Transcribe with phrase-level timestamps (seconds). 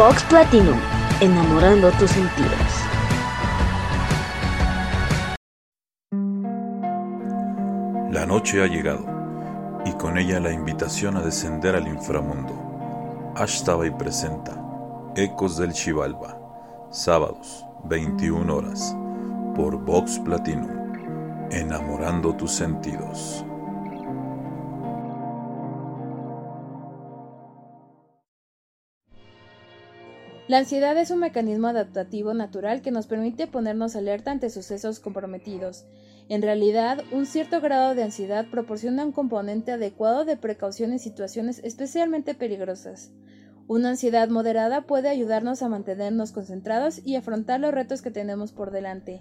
[0.00, 0.80] Box Platinum,
[1.20, 2.50] enamorando tus sentidos.
[8.10, 9.04] La noche ha llegado,
[9.84, 12.54] y con ella la invitación a descender al inframundo.
[13.36, 14.56] Ashtabay presenta
[15.16, 16.34] Ecos del Chivalba,
[16.90, 18.96] sábados, 21 horas,
[19.54, 20.94] por Vox Platinum,
[21.50, 23.44] enamorando tus sentidos.
[30.50, 35.86] La ansiedad es un mecanismo adaptativo natural que nos permite ponernos alerta ante sucesos comprometidos.
[36.28, 41.60] En realidad, un cierto grado de ansiedad proporciona un componente adecuado de precaución en situaciones
[41.62, 43.12] especialmente peligrosas.
[43.68, 48.72] Una ansiedad moderada puede ayudarnos a mantenernos concentrados y afrontar los retos que tenemos por
[48.72, 49.20] delante.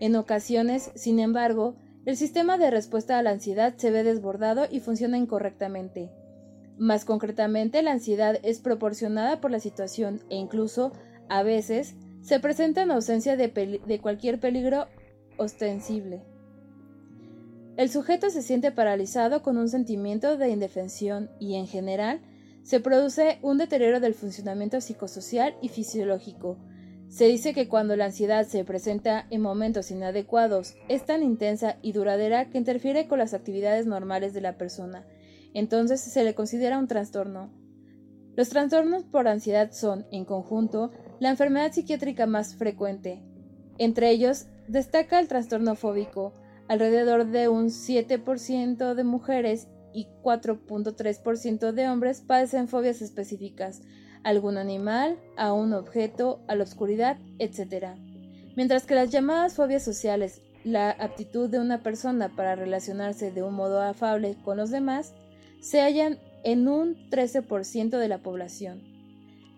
[0.00, 4.80] En ocasiones, sin embargo, el sistema de respuesta a la ansiedad se ve desbordado y
[4.80, 6.10] funciona incorrectamente.
[6.78, 10.92] Más concretamente, la ansiedad es proporcionada por la situación e incluso,
[11.28, 14.86] a veces, se presenta en ausencia de, de, cualquier peligro
[15.36, 16.22] ostensible.
[17.76, 22.20] El sujeto se siente paralizado con un sentimiento de indefensión y, en general,
[22.62, 26.56] se produce un deterioro del funcionamiento psicosocial y fisiológico.
[27.08, 31.92] Se dice que cuando la ansiedad se presenta en momentos inadecuados, es tan intensa y
[31.92, 35.04] duradera que interfiere con las actividades normales de la persona,
[35.54, 37.50] entonces se le considera un trastorno.
[38.36, 43.22] Los trastornos por ansiedad son, en conjunto, la enfermedad psiquiátrica más frecuente.
[43.78, 46.32] Entre ellos, destaca el trastorno fóbico.
[46.66, 53.82] Alrededor de un 7% de mujeres y 4.3% de hombres padecen fobias específicas,
[54.24, 57.90] a algún animal, a un objeto, a la oscuridad, etc.
[58.56, 63.54] Mientras que las llamadas fobias sociales, la aptitud de una persona para relacionarse de un
[63.54, 65.14] modo afable con los demás,
[65.64, 68.82] se hallan en un 13% de la población.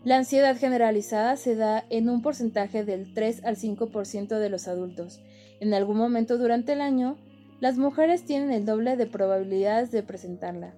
[0.05, 5.21] La ansiedad generalizada se da en un porcentaje del 3 al 5% de los adultos.
[5.59, 7.19] En algún momento durante el año,
[7.59, 10.75] las mujeres tienen el doble de probabilidades de presentarla.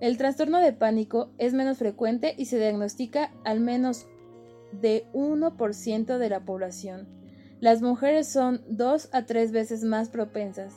[0.00, 4.06] El trastorno de pánico es menos frecuente y se diagnostica al menos
[4.70, 7.08] de 1% de la población.
[7.58, 10.76] Las mujeres son dos a tres veces más propensas.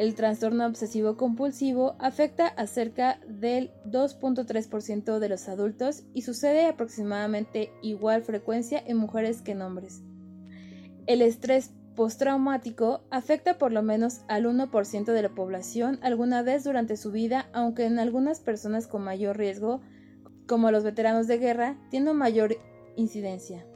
[0.00, 7.70] El trastorno obsesivo compulsivo afecta a cerca del 2.3% de los adultos y sucede aproximadamente
[7.82, 10.00] igual frecuencia en mujeres que en hombres.
[11.06, 16.96] El estrés postraumático afecta por lo menos al 1% de la población alguna vez durante
[16.96, 19.82] su vida, aunque en algunas personas con mayor riesgo,
[20.46, 22.56] como los veteranos de guerra, tiene mayor
[22.96, 23.66] incidencia.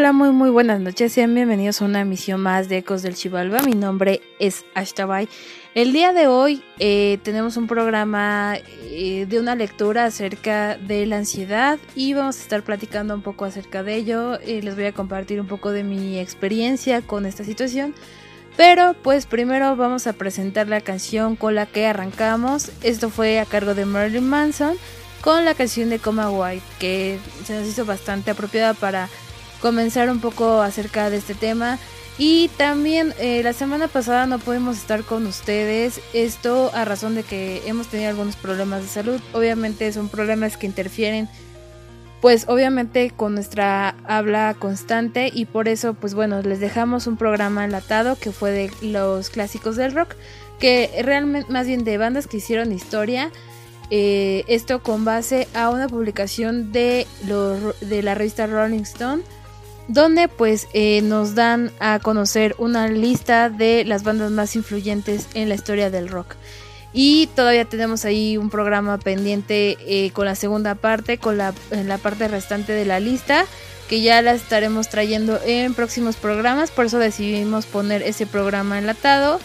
[0.00, 3.60] Hola, muy muy buenas noches, sean bienvenidos a una emisión más de Ecos del Chivalba.
[3.60, 5.28] Mi nombre es Ashtabay.
[5.74, 11.18] El día de hoy eh, tenemos un programa eh, de una lectura acerca de la
[11.18, 14.40] ansiedad y vamos a estar platicando un poco acerca de ello.
[14.40, 17.94] Eh, les voy a compartir un poco de mi experiencia con esta situación.
[18.56, 22.72] Pero pues primero vamos a presentar la canción con la que arrancamos.
[22.82, 24.78] Esto fue a cargo de Marilyn Manson
[25.20, 29.10] con la canción de Coma White, que se nos hizo bastante apropiada para
[29.60, 31.78] comenzar un poco acerca de este tema.
[32.18, 37.22] Y también eh, la semana pasada no pudimos estar con ustedes, esto a razón de
[37.22, 39.20] que hemos tenido algunos problemas de salud.
[39.32, 41.28] Obviamente son problemas que interfieren
[42.20, 47.64] pues obviamente con nuestra habla constante y por eso pues bueno les dejamos un programa
[47.64, 50.14] enlatado que fue de los clásicos del rock
[50.58, 53.30] que realmente más bien de bandas que hicieron historia
[53.90, 57.06] eh, esto con base a una publicación de,
[57.80, 59.22] de la revista Rolling Stone
[59.92, 65.48] donde pues eh, nos dan a conocer una lista de las bandas más influyentes en
[65.48, 66.36] la historia del rock.
[66.92, 71.98] Y todavía tenemos ahí un programa pendiente eh, con la segunda parte, con la, la
[71.98, 73.46] parte restante de la lista,
[73.88, 79.40] que ya la estaremos trayendo en próximos programas, por eso decidimos poner ese programa enlatado.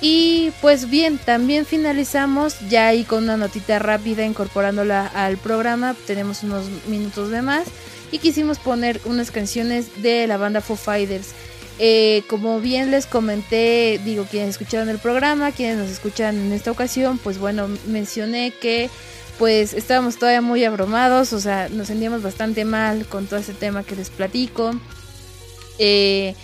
[0.00, 6.42] Y pues bien, también finalizamos ya ahí con una notita rápida incorporándola al programa, tenemos
[6.42, 7.64] unos minutos de más
[8.14, 11.34] y quisimos poner unas canciones de la banda Foo Fighters.
[11.80, 16.70] Eh, como bien les comenté, digo, quienes escucharon el programa, quienes nos escuchan en esta
[16.70, 18.88] ocasión, pues bueno, mencioné que
[19.36, 23.82] pues estábamos todavía muy abrumados, o sea, nos sentíamos bastante mal con todo este tema
[23.82, 24.70] que les platico.
[25.80, 26.36] Eh,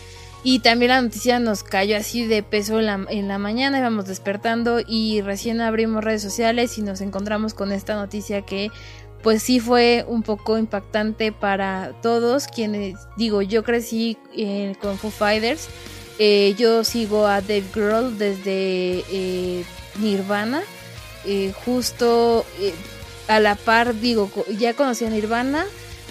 [0.43, 5.21] y también la noticia nos cayó así de peso en la mañana, íbamos despertando y
[5.21, 8.73] recién abrimos redes sociales y nos encontramos con esta noticia que
[9.23, 15.11] pues sí fue un poco impactante para todos quienes digo yo crecí eh, con Foo
[15.11, 15.69] Fighters
[16.19, 19.65] eh, yo sigo a Dave Grohl desde eh,
[19.99, 20.62] Nirvana
[21.67, 22.47] justo
[23.29, 25.67] a la par digo ya conocía a Nirvana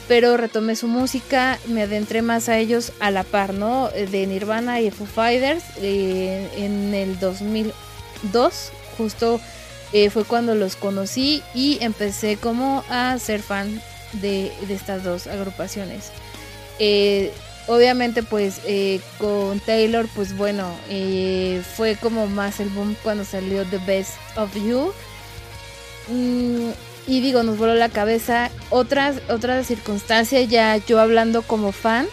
[0.08, 4.82] pero retomé su música me adentré más a ellos a la par no de Nirvana
[4.82, 9.42] y Foo Fighters en el 2002 justo
[9.92, 13.82] eh, fue cuando los conocí y empecé como a ser fan
[14.14, 16.12] de, estas dos agrupaciones.
[16.80, 17.32] Eh,
[17.68, 20.74] obviamente pues eh, con Taylor pues bueno
[21.76, 24.94] fue como más el boom cuando salió The Best of You.
[26.08, 26.70] Mm,
[27.08, 28.52] y digo, nos voló la cabeza.
[28.70, 32.08] Otras, otra circunstancia, ya yo hablando como fan,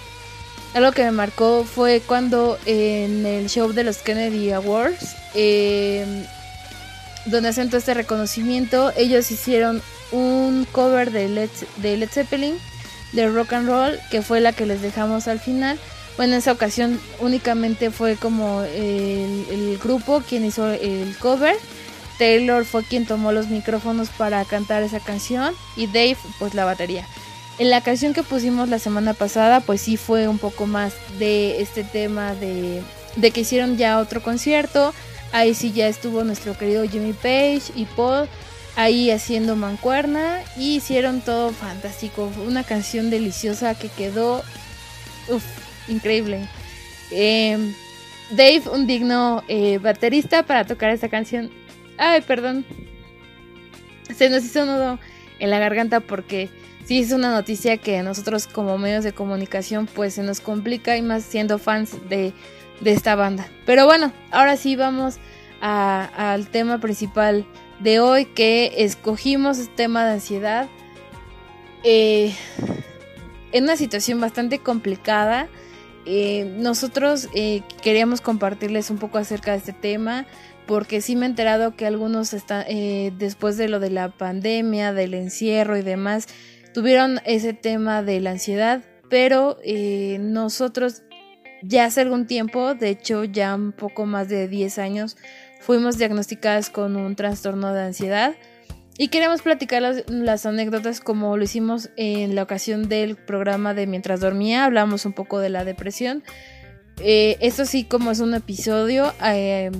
[0.75, 5.17] algo que me marcó fue cuando en el show de los Kennedy Awards
[7.27, 12.57] donde hacen todo este reconocimiento, ellos hicieron un cover de Led, de Led Zeppelin,
[13.13, 15.79] de Rock and Roll, que fue la que les dejamos al final.
[16.17, 21.57] Bueno, en esa ocasión únicamente fue como el, grupo quien hizo el cover.
[22.19, 27.07] Taylor fue quien tomó los micrófonos para cantar esa canción y Dave pues la batería.
[27.59, 31.61] En la canción que pusimos la semana pasada pues sí fue un poco más de
[31.61, 32.83] este tema de,
[33.17, 34.95] de que hicieron ya otro concierto,
[35.33, 38.29] Ahí sí ya estuvo nuestro querido Jimmy Page y Paul
[38.77, 42.31] ahí haciendo mancuerna y hicieron todo fantástico.
[42.47, 44.43] Una canción deliciosa que quedó
[45.89, 46.49] increíble.
[47.11, 47.75] Em,
[48.31, 51.51] Dave, un digno eh, baterista para tocar esta canción.
[51.97, 52.65] Ay, perdón.
[54.15, 54.99] Se nos hizo nudo
[55.39, 56.49] en la garganta porque
[56.85, 61.03] sí es una noticia que nosotros como medios de comunicación pues se nos complica y
[61.03, 62.33] más siendo fans de
[62.81, 63.49] de esta banda.
[63.65, 65.19] Pero bueno, ahora sí vamos
[65.61, 67.47] al tema principal
[67.81, 70.69] de hoy que escogimos el tema de ansiedad.
[71.83, 72.35] Eh,
[73.53, 75.49] en una situación bastante complicada.
[76.05, 80.27] Eh, nosotros eh, queríamos compartirles un poco acerca de este tema
[80.67, 82.65] porque sí me he enterado que algunos están,
[83.19, 86.27] después de lo de la pandemia, del encierro y demás,
[86.75, 89.59] tuvieron ese tema de la ansiedad, pero
[90.19, 91.05] nosotros
[91.63, 95.17] ya hace algún tiempo, de hecho ya un poco más de 10 años,
[95.61, 98.35] fuimos diagnosticadas con un trastorno de ansiedad
[98.99, 104.21] y queremos platicar las, anécdotas como lo hicimos en la ocasión del programa de Mientras
[104.21, 106.23] dormía, hablamos un poco de la depresión.
[107.01, 109.71] Eh, esto sí como es un episodio, eh,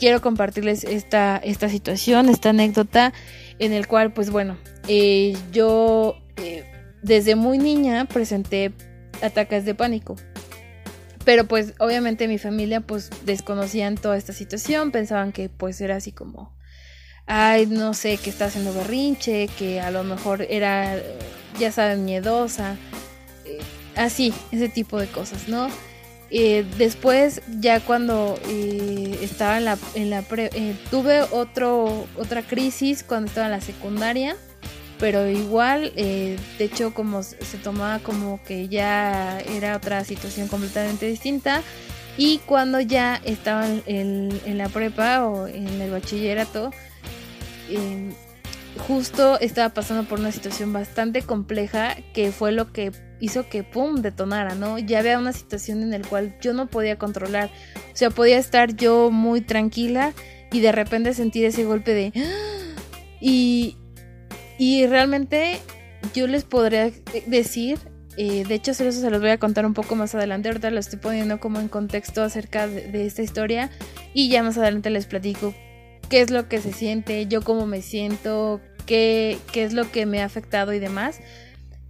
[0.00, 3.12] quiero compartirles esta, esta situación, esta anécdota
[3.60, 6.16] en el cual pues bueno, eh, yo
[7.02, 8.72] desde muy niña presenté
[9.22, 10.16] ataques de pánico.
[11.24, 16.12] Pero pues obviamente mi familia pues desconocían toda esta situación, pensaban que pues era así
[16.12, 16.52] como,
[17.26, 20.96] ay, no sé, que está haciendo berrinche, que a lo mejor era,
[21.58, 22.76] ya saben, miedosa.
[23.44, 23.60] Eh,
[23.96, 25.68] así, ese tipo de cosas, ¿no?
[26.34, 33.04] Eh, después, ya cuando eh, estaba en la, en la eh, tuve otro, otra crisis
[33.04, 34.34] cuando estaba en la secundaria,
[35.02, 41.64] pero igual, de hecho, como se tomaba como que ya era otra situación completamente distinta.
[42.16, 46.70] Y cuando ya estaba en, en la prepa o en el bachillerato,
[48.86, 54.02] justo estaba pasando por una situación bastante compleja que fue lo que hizo que pum
[54.02, 54.78] detonara, ¿no?
[54.78, 57.50] Ya había una situación en la cual yo no podía controlar.
[57.92, 60.12] O sea, podía estar yo muy tranquila
[60.52, 62.12] y de repente sentir ese golpe de
[63.20, 63.78] y
[64.58, 65.58] y realmente
[66.14, 66.90] yo les podría
[67.26, 67.78] decir
[68.16, 70.48] eh, de hecho, eso se los voy a contar un poco más adelante.
[70.48, 73.70] Ahorita lo estoy poniendo como en contexto acerca de, esta historia.
[74.14, 75.54] Y ya más adelante les platico
[76.08, 80.04] qué es lo que se siente, yo cómo me siento, qué, qué es lo que
[80.04, 81.20] me ha afectado y demás.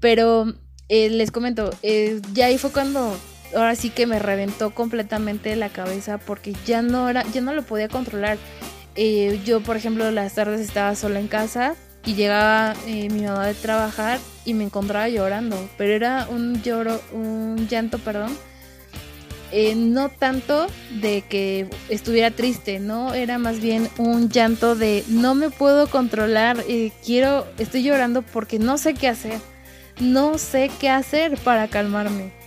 [0.01, 0.55] Pero
[0.89, 3.17] eh, les comento, eh, ya ahí fue cuando
[3.55, 7.63] ahora sí que me reventó completamente la cabeza porque ya no era, ya no lo
[7.63, 8.39] podía controlar.
[9.45, 14.19] Yo, por ejemplo, las tardes estaba sola en casa y llegaba mi mamá de trabajar
[14.45, 18.37] y me encontraba llorando, pero era un lloro, un llanto, perdón,
[19.55, 20.67] eh, no tanto
[21.01, 26.65] de que estuviera triste, no, era más bien un llanto de no me puedo controlar,
[26.69, 29.39] eh, quiero, estoy llorando porque no sé qué hacer,
[30.01, 32.42] no sé qué hacer para calmarme.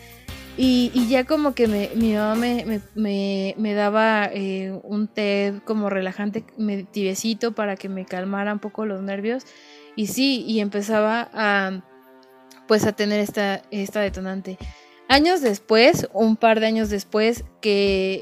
[0.58, 2.36] Y, ya como que me, mi mamá
[2.96, 6.46] me, daba eh, un té como relajante,
[6.92, 9.44] tibiecito para que me calmara un poco los nervios.
[9.96, 11.82] Y sí, y empezaba a
[12.68, 14.58] pues a tener esta, esta detonante.
[15.08, 18.20] Años después, un par de años después, que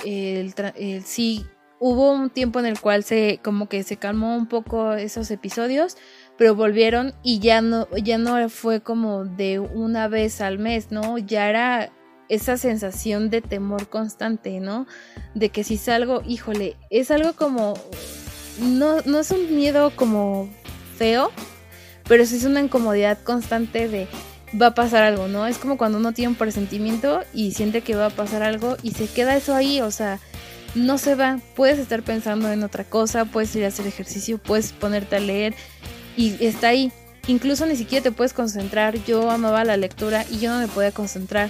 [0.75, 1.45] el, sí
[1.79, 5.97] hubo un tiempo en el cual se como que se calmó un poco esos episodios,
[6.37, 11.17] pero volvieron y ya no ya no fue como de una vez al mes, ¿no?
[11.17, 11.91] Ya era
[12.33, 14.87] esa sensación de temor constante, ¿no?
[15.33, 17.73] De que si salgo, híjole, es algo como
[18.59, 20.49] no no es un miedo como
[20.97, 21.31] feo,
[22.07, 24.07] pero sí es una incomodidad constante de
[24.61, 25.47] va a pasar algo, ¿no?
[25.47, 28.91] Es como cuando uno tiene un presentimiento y siente que va a pasar algo y
[28.91, 30.19] se queda eso ahí, o sea,
[30.75, 31.39] no se va.
[31.55, 35.55] Puedes estar pensando en otra cosa, puedes ir a hacer ejercicio, puedes ponerte a leer
[36.17, 36.91] y está ahí.
[37.27, 39.01] Incluso ni siquiera te puedes concentrar.
[39.05, 41.49] Yo amaba la lectura y yo no me podía concentrar.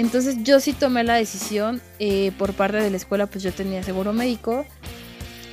[0.00, 3.82] Entonces yo sí tomé la decisión eh, por parte de la escuela, pues yo tenía
[3.82, 4.64] seguro médico.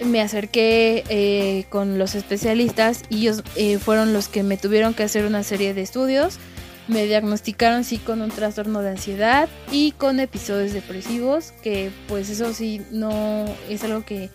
[0.05, 5.03] Me acerqué eh, con los especialistas y ellos eh, fueron los que me tuvieron que
[5.03, 6.39] hacer una serie de estudios
[6.87, 12.53] me diagnosticaron sí con un trastorno de ansiedad y con episodios depresivos, que pues eso
[12.53, 14.29] sí no es algo que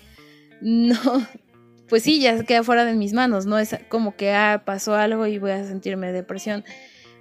[0.60, 1.00] no,
[1.88, 5.26] pues sí, ya queda fuera de mis manos, no es como que ah, pasó algo
[5.26, 6.62] y voy a sentirme depresión.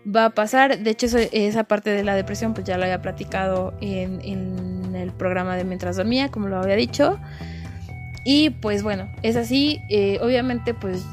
[0.04, 3.74] Va a pasar, de hecho esa parte de la depresión pues ya lo había platicado
[3.82, 7.20] en, el programa de Mientras Dormía, como lo había dicho.
[8.24, 11.04] Y pues bueno, es así, eh, obviamente pues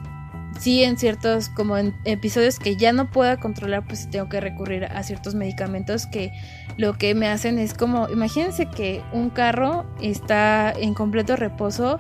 [0.59, 5.03] sí en ciertos como episodios que ya no pueda controlar pues tengo que recurrir a
[5.03, 6.33] ciertos medicamentos que
[6.77, 11.99] lo que me hacen es como imagínense que un carro está en completo reposo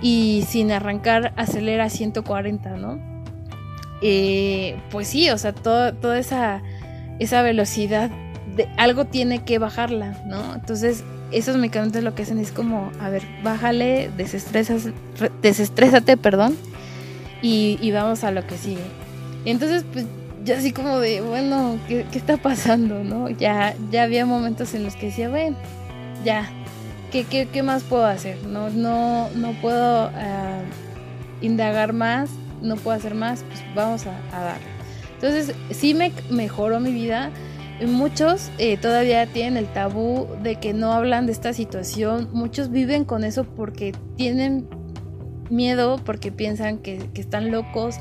[0.00, 3.11] y sin arrancar acelera a 140 no
[4.02, 6.62] eh, pues sí o sea toda esa
[7.18, 8.10] esa velocidad
[8.56, 13.08] de algo tiene que bajarla no entonces esos medicamentos lo que hacen es como a
[13.08, 14.88] ver bájale desestresas
[15.40, 16.56] desestrésate perdón
[17.42, 18.84] y, vamos a lo que sigue.
[19.44, 20.06] Entonces, pues
[20.44, 23.02] ya así como de, bueno, ¿qué, está pasando?
[23.02, 23.28] ¿no?
[23.28, 25.56] Ya, ya había momentos en los que decía, bueno,
[26.24, 26.48] ya,
[27.10, 28.38] ¿qué, qué, más puedo hacer?
[28.46, 30.60] No, no, no puedo ah,
[31.40, 32.30] indagar más,
[32.62, 34.66] no puedo hacer más, pues vamos a, a darle.
[35.22, 37.30] Entonces, sí me mejoró mi vida.
[37.86, 42.28] Muchos eh, todavía tienen el tabú de que no hablan de esta situación.
[42.32, 44.68] Muchos viven con eso porque tienen
[45.48, 47.96] miedo porque piensan que, están locos.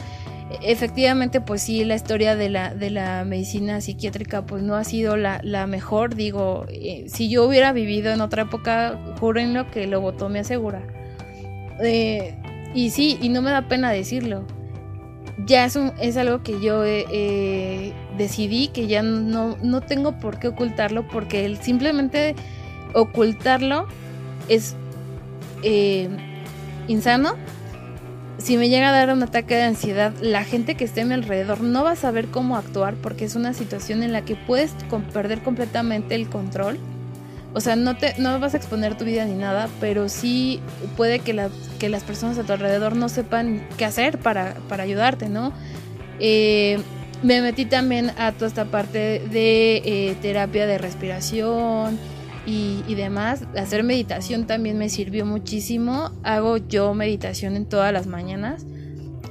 [0.64, 5.16] Efectivamente, pues sí, la historia de la, de la medicina psiquiátrica pues no ha sido
[5.16, 6.16] la, mejor.
[6.16, 10.82] Digo, eh, si yo hubiera vivido en otra época, júrenlo que lo me asegura.
[11.84, 12.36] Eh,
[12.74, 14.44] y sí, y no me da pena decirlo.
[15.46, 20.50] Ya es, es algo que yo eh, decidí, que ya no, no tengo por qué
[20.50, 22.36] ocultarlo, porque el simplemente
[22.94, 23.88] ocultarlo
[24.50, 24.76] es
[26.88, 27.36] insano,
[28.42, 31.14] si me llega a dar un ataque de ansiedad, la gente que esté a mi
[31.14, 34.72] alrededor no va a saber cómo actuar porque es una situación en la que puedes
[35.14, 36.80] perder completamente el control.
[37.54, 40.60] O sea, no, te, no vas a exponer tu vida ni nada, pero sí
[40.98, 41.34] puede que,
[41.82, 45.52] que las personas a tu alrededor no sepan qué hacer para, ayudarte, ¿no?
[46.20, 46.80] Eh,
[47.24, 51.98] me metí también a toda esta parte de eh, terapia de respiración
[52.46, 53.46] y, demás.
[53.58, 56.12] Hacer meditación también me sirvió muchísimo.
[56.22, 58.64] Hago yo meditación en todas las mañanas.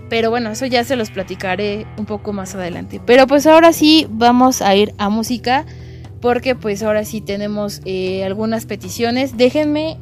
[0.09, 3.01] Pero bueno, eso ya se los platicaré un poco más adelante.
[3.07, 5.67] Pero pues ahora sí vamos a ir a música.
[6.21, 9.37] Porque pues ahora sí tenemos eh, algunas peticiones.
[9.37, 9.99] Déjenme,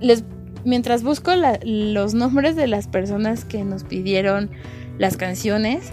[0.00, 0.24] les,
[0.64, 1.32] mientras busco
[1.64, 4.50] los nombres de las personas que nos pidieron
[4.98, 5.92] las canciones.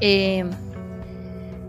[0.00, 0.44] Eh,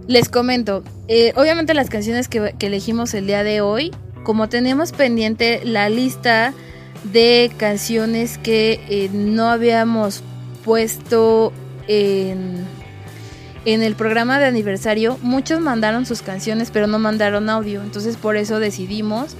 [0.07, 3.91] les comento, eh, obviamente las canciones que, elegimos el día de hoy,
[4.23, 6.53] como tenemos pendiente la lista
[7.11, 10.23] de canciones que eh, no habíamos
[10.65, 11.53] puesto
[11.87, 12.65] en,
[13.65, 18.35] en el programa de aniversario, muchos mandaron sus canciones pero no mandaron audio, entonces por
[18.35, 19.35] eso decidimos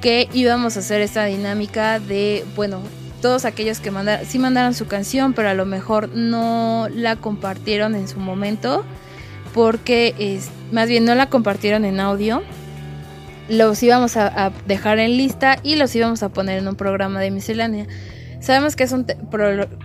[0.00, 2.80] que íbamos a hacer esta dinámica de, bueno,
[3.20, 7.94] todos aquellos que mandaron, sí mandaron su canción, pero a lo mejor no la compartieron
[7.94, 8.84] en su momento,
[9.54, 12.42] porque es, más bien no la compartieron en audio.
[13.48, 17.30] Los íbamos a, dejar en lista y los íbamos a poner en un programa de
[17.30, 17.86] miscelánea.
[18.40, 19.06] Sabemos que es un,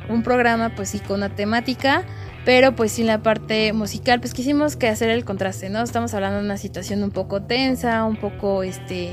[0.10, 2.04] un programa pues sí con una temática,
[2.44, 5.84] pero pues sin la parte musical, pues quisimos que hacer el contraste, ¿no?
[5.84, 9.12] Estamos hablando de una situación un poco tensa, un poco este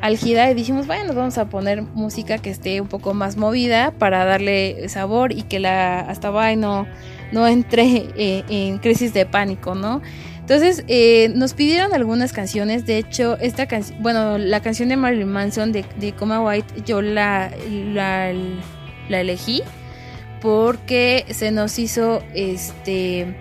[0.00, 4.24] álgida y dijimos, bueno, vamos a poner música que esté un poco más movida para
[4.24, 6.86] darle sabor y que la hasta va no,
[7.46, 10.00] entre eh, en crisis de pánico, ¿no?
[10.40, 15.28] Entonces eh, nos pidieron algunas canciones, de hecho esta canción, bueno, la canción de Marilyn
[15.28, 17.52] Manson de, de Coma White yo la,
[17.92, 18.30] la
[19.20, 19.62] elegí
[20.40, 23.36] porque se nos hizo este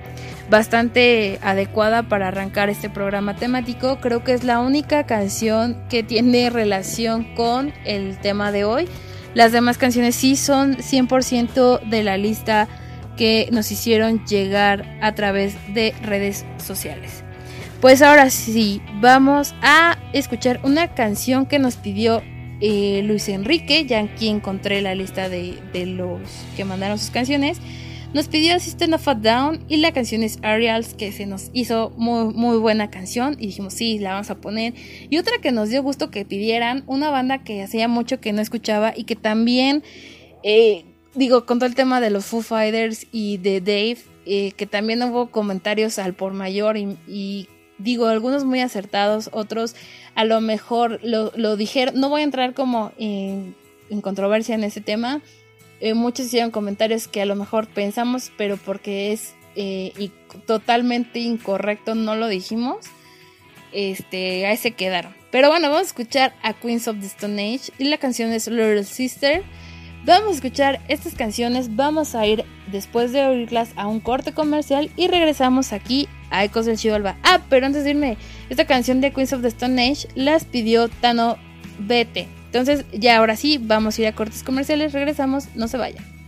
[0.49, 3.99] bastante adecuada para arrancar este programa temático.
[3.99, 8.87] Creo que es la única canción que tiene relación con el tema de hoy.
[9.35, 12.67] Las demás canciones sí son 100% de la lista
[13.15, 17.23] que nos hicieron llegar a través de redes sociales.
[17.81, 22.21] Pues ahora sí, vamos a escuchar una canción que nos pidió
[22.61, 26.19] eh, Luis Enrique, ya aquí encontré la lista de, los
[26.55, 27.59] que mandaron sus canciones.
[28.13, 31.91] Nos pidió System of a Down y la canción es Arials, que se nos hizo
[31.95, 33.35] muy, muy buena canción.
[33.39, 34.73] Y dijimos, sí, la vamos a poner.
[35.09, 38.41] Y otra que nos dio gusto que pidieran, una banda que hacía mucho que no
[38.41, 39.83] escuchaba y que también,
[40.43, 44.65] eh, digo, con todo el tema de los Foo Fighters y de Dave, eh, que
[44.65, 47.47] también hubo comentarios al por mayor y
[47.79, 49.75] digo, algunos muy acertados, otros
[50.15, 53.55] a lo mejor lo, lo dijeron, no voy a entrar como en,
[54.01, 55.21] controversia en ese tema,
[55.79, 60.11] eh, muchos hicieron comentarios que a lo mejor pensamos, pero porque es eh, y
[60.45, 62.85] totalmente incorrecto no lo dijimos,
[63.71, 65.13] este, ahí se quedaron.
[65.31, 68.47] Pero bueno, vamos a escuchar a Queens of the Stone Age y la canción es
[68.47, 69.43] Little Sister.
[70.05, 74.91] Vamos a escuchar estas canciones, vamos a ir después de oírlas a un corte comercial
[74.95, 77.17] y regresamos aquí a Ecos del Chivalba.
[77.23, 78.17] Ah, pero antes de irme,
[78.49, 81.37] esta canción de Queens of the Stone Age las pidió Tano
[81.79, 82.27] Bete.
[82.45, 86.18] Entonces, ya ahora sí, vamos a ir a cortes comerciales, regresamos, no se vayan.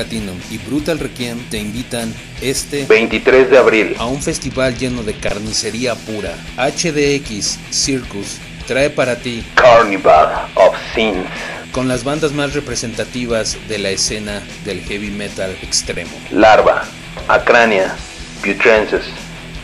[0.00, 5.12] Platinum y Brutal Requiem te invitan este 23 de abril a un festival lleno de
[5.12, 6.34] carnicería pura.
[6.56, 11.26] HDX Circus trae para ti Carnival of Sins
[11.72, 16.12] con las bandas más representativas de la escena del heavy metal extremo.
[16.30, 16.84] Larva,
[17.28, 17.94] Acrania,
[18.42, 19.04] Putrensis,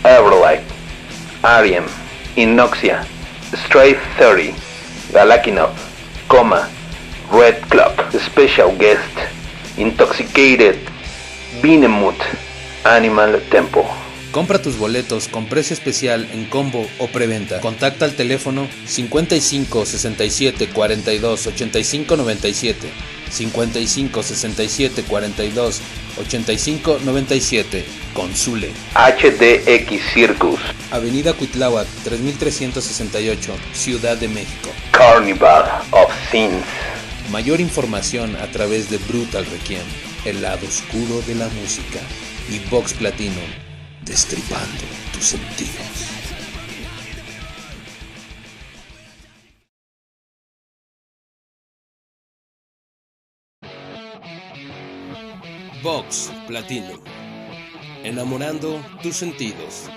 [0.04, 0.60] Everlight,
[1.42, 1.86] Arium,
[2.36, 3.06] Inoxia,
[3.64, 4.54] Stray 30,
[5.14, 5.70] Galakinov,
[6.28, 6.68] Coma,
[7.32, 9.15] Red Clock, Special Guest,
[9.76, 10.76] Intoxicated,
[11.62, 12.20] Benemoth,
[12.84, 13.86] Animal Tempo.
[14.32, 17.60] Compra tus boletos con precio especial en combo o preventa.
[17.60, 22.88] Contacta al teléfono 55 67 42 85 97.
[23.30, 25.80] 55 67 42
[26.18, 27.84] 85 97.
[28.14, 28.70] Consule.
[28.94, 30.60] HDX Circus.
[30.90, 34.70] Avenida Cuitláhuac 3368, Ciudad de México.
[34.90, 36.64] Carnival of Sins.
[37.30, 39.82] Mayor información a través de Brutal Requiem,
[40.24, 41.98] el lado oscuro de la música,
[42.48, 43.34] y Vox Platinum
[44.04, 46.16] destripando tus sentidos.
[55.82, 57.00] Vox Platino.
[58.04, 59.90] Enamorando tus sentidos.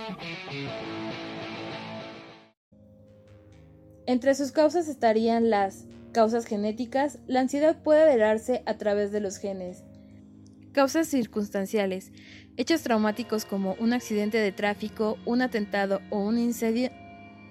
[4.08, 7.19] Entre sus causas estarían las causas genéticas.
[7.28, 9.84] La ansiedad puede heredarse a través de los genes.
[10.72, 12.12] Causas circunstanciales.
[12.58, 16.91] Hechos traumáticos como un accidente de tráfico, un atentado o un incendio,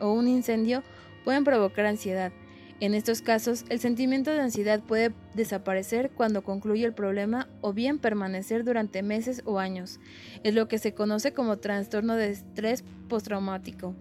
[0.00, 0.82] o un incendio
[1.24, 2.32] pueden provocar ansiedad.
[2.80, 7.98] En estos casos, el sentimiento de ansiedad puede desaparecer cuando concluye el problema o bien
[7.98, 9.98] permanecer durante meses o años.
[10.44, 13.96] Es lo que se conoce como trastorno de estrés postraumático.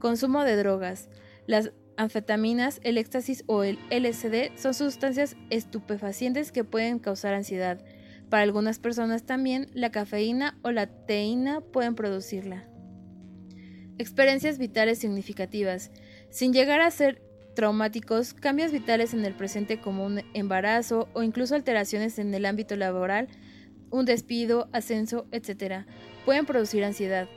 [0.00, 1.08] Consumo de drogas.
[1.46, 7.84] Las anfetaminas, el éxtasis o el LSD son sustancias estupefacientes que pueden causar ansiedad.
[8.28, 12.64] Para algunas personas también la cafeína o la teína pueden producirla.
[13.98, 15.90] Experiencias vitales significativas.
[16.30, 17.22] Sin llegar a ser
[17.54, 22.76] traumáticos, cambios vitales en el presente como un embarazo o incluso alteraciones en el ámbito
[22.76, 23.28] laboral,
[23.90, 25.86] un despido, ascenso, etc.,
[26.24, 27.28] pueden producir ansiedad.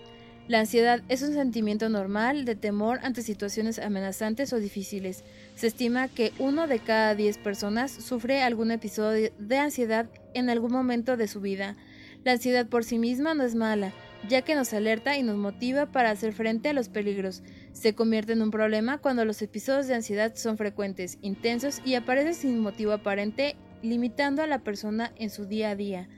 [0.49, 5.23] La ansiedad es un sentimiento normal de temor ante situaciones amenazantes o difíciles.
[5.53, 10.71] Se estima que uno de cada diez personas sufre algún episodio de ansiedad en algún
[10.71, 11.77] momento de su vida.
[12.23, 13.93] La ansiedad por sí misma no es mala,
[14.27, 17.43] ya que nos alerta y nos motiva para hacer frente a los peligros.
[17.71, 22.33] Se convierte en un problema cuando los episodios de ansiedad son frecuentes, intensos y aparecen
[22.33, 26.09] sin motivo aparente, limitando a la persona en su día a día.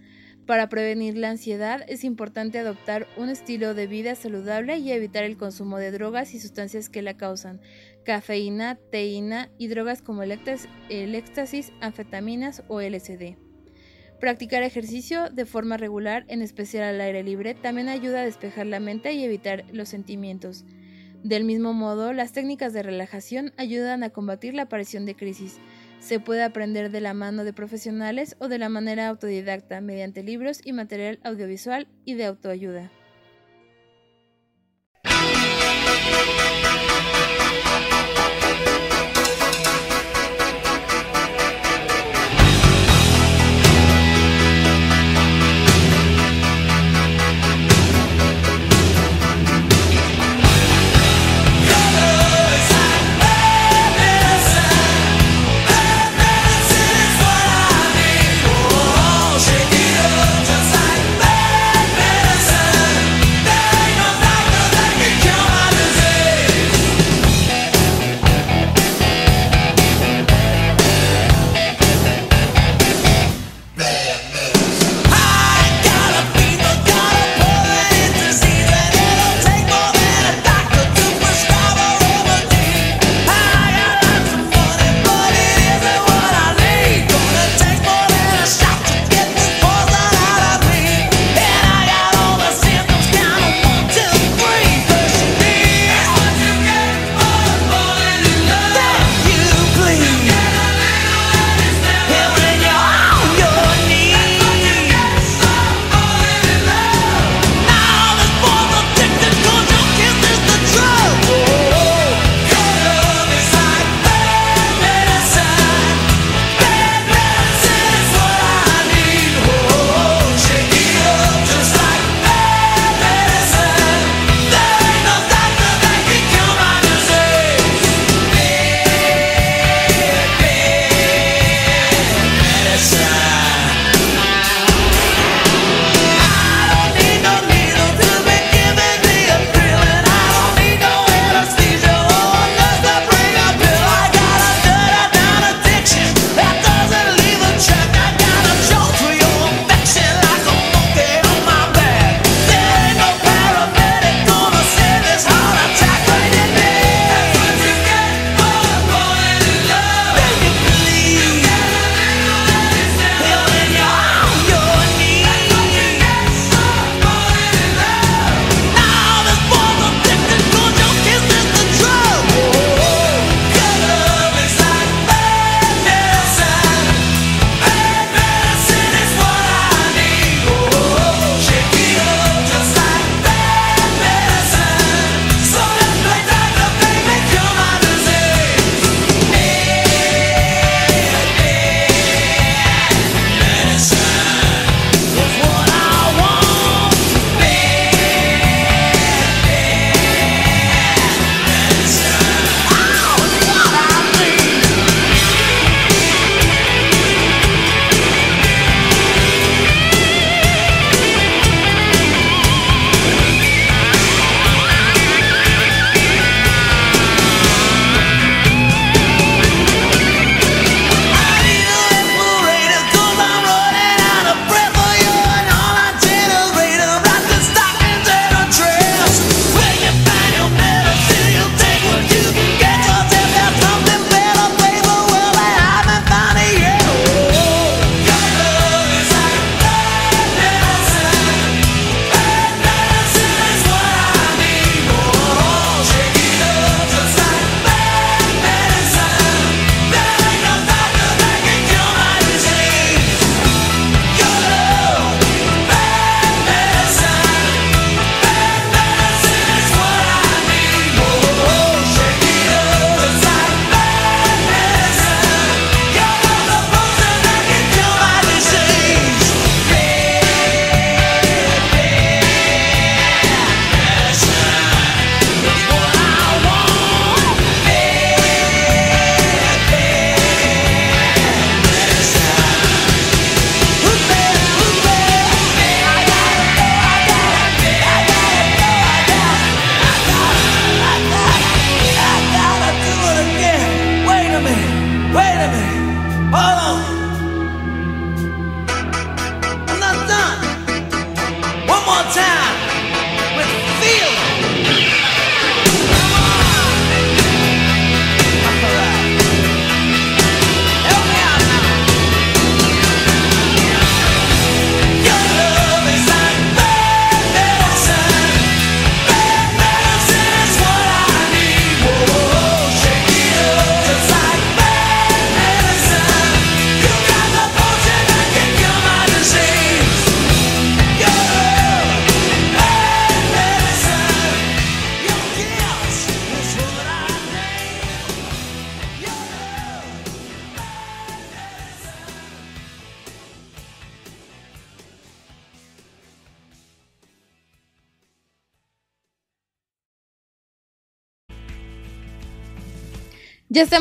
[0.45, 5.37] Para prevenir la ansiedad es importante adoptar un estilo de vida saludable y evitar el
[5.37, 7.61] consumo de drogas y sustancias que la causan,
[8.03, 13.37] cafeína, teína y drogas como el éxtasis, anfetaminas o LSD.
[14.19, 18.79] Practicar ejercicio de forma regular, en especial al aire libre, también ayuda a despejar la
[18.79, 20.65] mente y evitar los sentimientos.
[21.23, 25.59] Del mismo modo, las técnicas de relajación ayudan a combatir la aparición de crisis.
[26.01, 30.59] Se puede aprender de la mano de profesionales o de la manera autodidacta mediante libros
[30.65, 32.91] y material audiovisual y de autoayuda.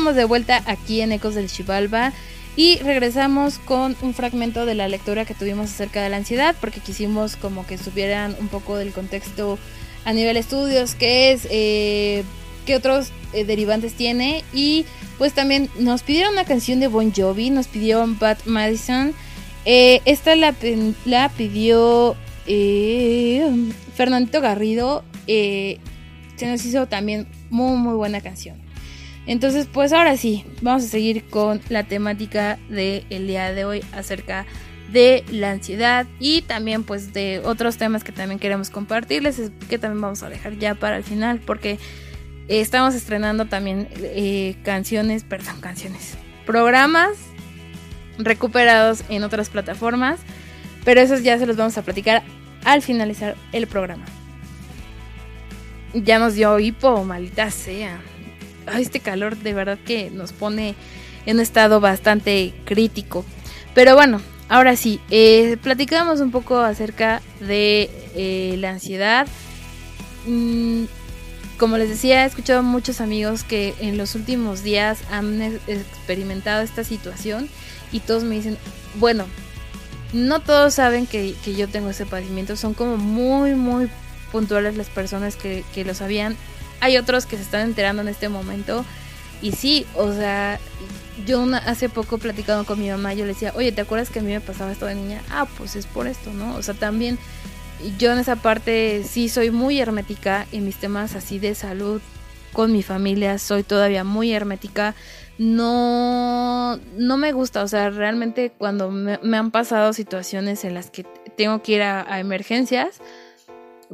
[0.01, 2.11] Estamos de vuelta aquí en Ecos del Chivalba
[2.55, 6.79] y regresamos con un fragmento de la lectura que tuvimos acerca de la ansiedad porque
[6.79, 9.59] quisimos como que supieran un poco del contexto
[10.03, 12.23] a nivel estudios, qué es, eh,
[12.65, 14.87] qué otros eh, derivantes tiene y
[15.19, 19.13] pues también nos pidieron una canción de Bon Jovi, nos pidió Bat Madison.
[19.65, 20.55] Eh, esta la,
[21.05, 22.15] la pidió
[22.47, 23.47] eh,
[23.93, 25.03] Fernandito Garrido.
[25.27, 25.77] se
[26.41, 28.70] nos hizo también muy muy buena canción.
[29.25, 34.45] Entonces pues ahora sí, vamos a seguir con la temática del día de hoy acerca
[34.91, 40.01] de la ansiedad y también pues de otros temas que también queremos compartirles que también
[40.01, 41.79] vamos a dejar ya para el final porque
[42.47, 47.17] estamos estrenando también eh, canciones, perdón, canciones, programas
[48.17, 50.19] recuperados en otras plataformas,
[50.83, 52.23] pero esos ya se los vamos a platicar
[52.65, 54.05] al finalizar el programa.
[55.93, 57.99] Ya nos dio hipo, maldita sea.
[58.77, 60.75] Este calor de verdad que nos pone
[61.25, 63.25] en un estado bastante crítico.
[63.73, 69.27] Pero bueno, ahora sí, eh, platicamos un poco acerca de eh, la ansiedad.
[70.25, 70.85] Mm,
[71.57, 76.83] como les decía, he escuchado muchos amigos que en los últimos días han experimentado esta
[76.83, 77.49] situación
[77.91, 78.57] y todos me dicen,
[78.95, 79.25] bueno,
[80.11, 83.89] no todos saben que, yo tengo ese padecimiento, son como muy, muy
[84.31, 86.35] puntuales las personas que, que lo sabían.
[86.81, 88.83] Hay otros que se están enterando en este momento
[89.41, 90.59] y sí, o sea,
[91.25, 94.21] yo hace poco platicando con mi mamá, yo le decía, oye, ¿te acuerdas que a
[94.21, 95.21] mí me pasaba esto de niña?
[95.29, 96.55] Ah, pues es por esto, ¿no?
[96.55, 97.17] O sea, también
[97.97, 102.01] yo en esa parte sí soy muy hermética en mis temas así de salud
[102.53, 104.95] con mi familia, soy todavía muy hermética.
[105.37, 111.03] No, no me gusta, o sea, realmente cuando me, han pasado situaciones en las que
[111.35, 113.01] tengo que ir a, emergencias,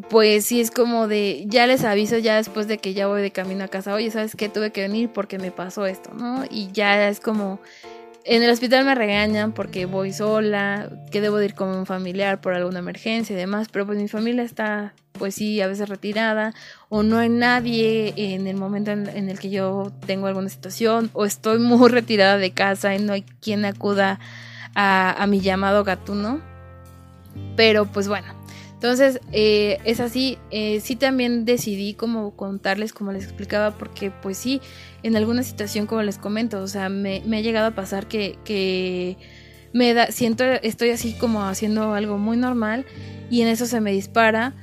[0.09, 3.31] pues sí es como de, ya les aviso ya después de que ya voy de
[3.31, 4.49] camino a casa, oye, ¿sabes qué?
[4.49, 6.43] Tuve que venir porque me pasó esto, ¿no?
[6.49, 7.59] Y ya es como,
[8.23, 12.41] en el hospital me regañan porque voy sola, que debo de ir con un familiar
[12.41, 16.53] por alguna emergencia y demás, pero pues mi familia está, pues sí, a veces retirada,
[16.89, 21.25] o no hay nadie en el momento en, el que yo tengo alguna situación, o
[21.25, 24.19] estoy muy retirada de casa y no hay quien acuda
[24.75, 26.39] a, a mi llamado gatuno.
[27.55, 28.36] Pero pues bueno,
[28.77, 34.37] entonces, eh, es así, eh, sí también decidí como contarles, como les explicaba, porque pues
[34.37, 34.61] sí,
[35.01, 39.17] en alguna situación como les comento, o sea, me, ha llegado a pasar que, que,
[39.73, 42.85] me da, siento, estoy así como haciendo algo muy normal
[43.31, 44.53] y en eso se me dispara.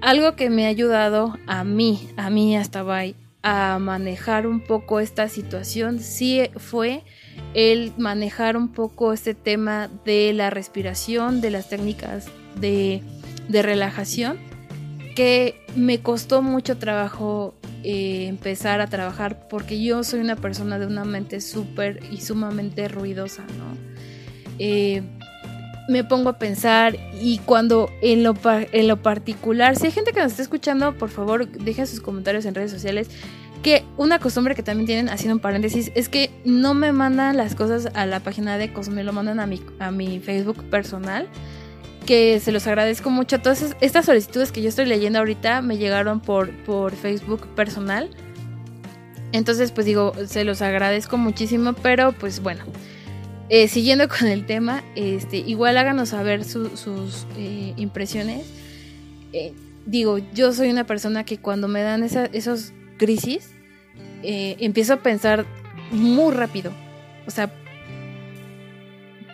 [0.00, 5.00] Algo que me ha ayudado a mí, a mí hasta bye, a manejar un poco
[5.00, 7.04] esta situación, sí fue
[7.52, 12.26] el manejar un poco este tema de la respiración, de las técnicas
[12.58, 13.02] de
[13.48, 14.38] de relajación
[15.14, 20.86] que me costó mucho trabajo eh, empezar a trabajar porque yo soy una persona de
[20.86, 23.76] una mente súper y sumamente ruidosa, ¿no?
[24.58, 25.02] Eh,
[25.88, 30.20] me pongo a pensar y cuando en lo, en lo particular, si hay gente que
[30.20, 33.08] nos está escuchando, por favor dejen sus comentarios en redes sociales.
[33.62, 37.54] Que una costumbre que también tienen, haciendo un paréntesis, es que no me mandan las
[37.54, 41.28] cosas a la página de Cosme, me lo mandan a mi, a mi Facebook personal
[42.04, 43.40] que se los agradezco mucho.
[43.40, 48.10] Todas estas solicitudes que yo estoy leyendo ahorita me llegaron por, por Facebook personal.
[49.32, 52.64] Entonces, pues digo, se los agradezco muchísimo, pero pues bueno.
[53.48, 58.46] Eh, siguiendo con el tema, este, igual háganos saber sus eh, impresiones.
[59.32, 59.52] Eh,
[59.86, 63.50] digo, yo soy una persona que cuando me dan esos crisis,
[64.22, 65.44] empiezo a pensar
[65.90, 66.72] muy rápido.
[67.26, 67.52] O sea,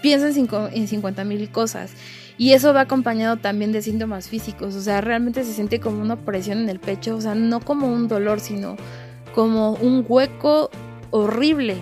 [0.02, 1.92] pienso en, en 50 mil cosas.
[2.40, 6.16] Y eso va acompañado también de síntomas físicos, o sea, realmente se siente como una
[6.16, 8.76] presión en el pecho, o sea, no como un dolor, sino
[9.34, 10.70] como un hueco
[11.10, 11.76] horrible.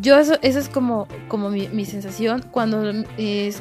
[0.00, 3.60] Yo eso, eso es como, como mi, sensación cuando es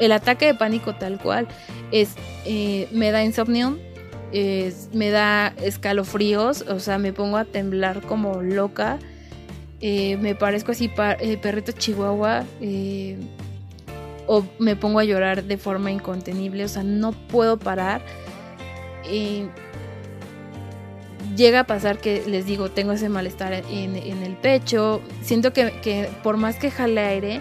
[0.00, 1.46] el ataque de pánico tal cual
[1.92, 3.78] es eh, me da insomnio,
[4.92, 8.98] me da escalofríos, o sea, me pongo a temblar como loca,
[9.80, 10.90] eh, me parezco así
[11.20, 12.44] eh, perrito chihuahua,
[14.28, 18.02] o me pongo a llorar de forma incontenible, o sea, no puedo parar.
[21.34, 26.36] llega a pasar que les digo, tengo ese malestar en, el pecho, siento que, por
[26.36, 27.40] más que jale aire,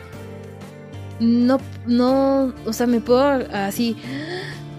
[1.20, 3.98] no, no, o sea, me puedo así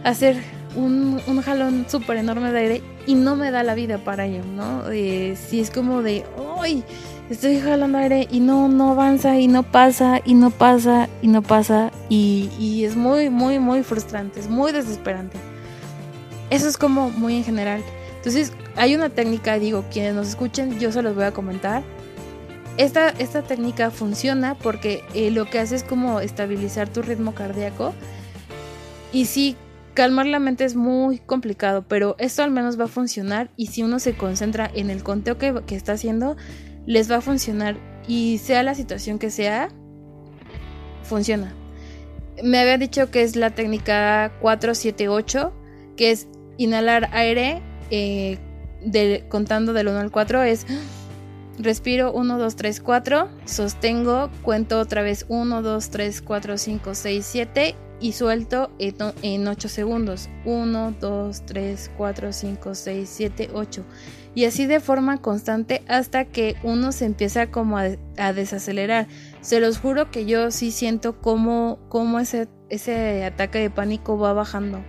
[0.02, 0.36] hacer
[0.76, 4.90] un, jalón súper enorme de aire y no me da la vida para ello, ¿no?
[4.90, 6.24] Eh, si es como de,
[6.60, 6.84] ¡ay!
[7.30, 11.42] estoy jalando aire y no, no avanza y no pasa y no pasa y no
[11.42, 15.38] pasa y, es muy, muy, muy frustrante, es muy desesperante.
[16.50, 17.82] Eso es como muy en general.
[18.16, 21.82] Entonces hay una técnica, digo, quienes nos escuchen, yo se los voy a comentar.
[22.78, 27.92] Esta, esta técnica funciona porque eh, lo que hace es como estabilizar tu ritmo cardíaco.
[29.12, 29.56] Y sí,
[29.94, 33.50] calmar la mente es muy complicado, pero esto al menos va a funcionar.
[33.56, 36.36] Y si uno se concentra en el conteo que, que está haciendo,
[36.86, 37.76] les va a funcionar.
[38.06, 39.68] Y sea la situación que sea,
[41.02, 41.57] funciona.
[42.42, 45.52] Me había dicho que es la técnica 478,
[45.96, 48.38] que es inhalar aire eh,
[49.28, 50.42] contando del 1 al 4.
[50.42, 50.66] Es
[51.58, 57.26] respiro 1, 2, 3, 4, sostengo, cuento otra vez 1, 2, 3, 4, 5, 6,
[57.26, 60.28] 7 y suelto en 8 segundos.
[60.44, 63.84] 1, 2, 3, 4, 5, 6, 7, 8.
[64.34, 69.08] Y así de forma constante hasta que uno se empieza como a, a desacelerar.
[69.48, 74.34] Se los juro que yo sí siento como, como ese, ese ataque de pánico va
[74.34, 74.84] bajando,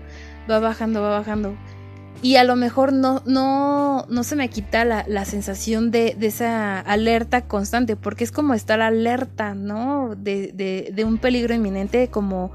[0.51, 1.55] va bajando, va bajando.
[2.21, 6.27] Y a lo mejor no, no, no se me quita la, la sensación de, de,
[6.27, 10.17] esa alerta constante, porque es como estar alerta, ¿no?
[10.17, 12.51] De, de, de un peligro inminente, como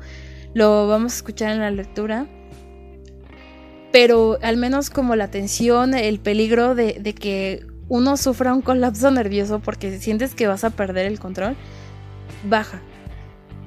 [0.53, 2.27] lo vamos a escuchar en la lectura
[3.93, 9.11] pero al menos como la tensión, el peligro de, de, que uno sufra un colapso
[9.11, 11.57] nervioso porque sientes que vas a perder el control,
[12.49, 12.81] baja.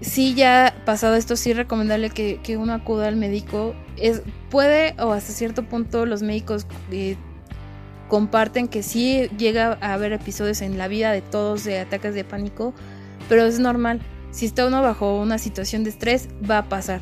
[0.02, 3.74] Si ya pasado esto, sí es recomendable que, que uno acuda al médico.
[3.98, 7.16] Es, puede o hasta cierto punto los médicos eh,
[8.08, 12.24] comparten que sí llega a haber episodios en la vida de todos de ataques de
[12.24, 12.74] pánico,
[13.28, 14.00] pero es normal.
[14.32, 17.02] Si está uno bajo una situación de estrés, va a pasar.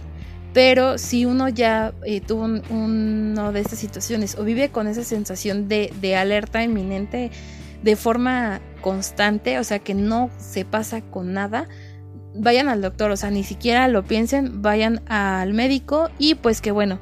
[0.54, 5.04] Pero si uno ya eh, tuvo una uno de estas situaciones o vive con esa
[5.04, 7.30] sensación de, de alerta inminente
[7.86, 11.68] de forma constante, o sea que no se pasa con nada,
[12.34, 16.72] vayan al doctor, o sea, ni siquiera lo piensen, vayan al médico y pues que
[16.72, 17.00] bueno,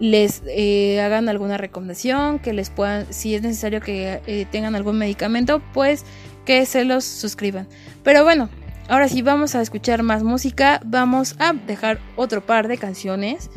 [0.00, 4.96] les eh, hagan alguna recomendación, que les puedan, si es necesario que eh, tengan algún
[4.96, 6.06] medicamento, pues
[6.46, 7.68] que se los suscriban.
[8.02, 8.48] Pero bueno,
[8.88, 13.50] ahora sí vamos a escuchar más música, vamos a dejar otro par de canciones.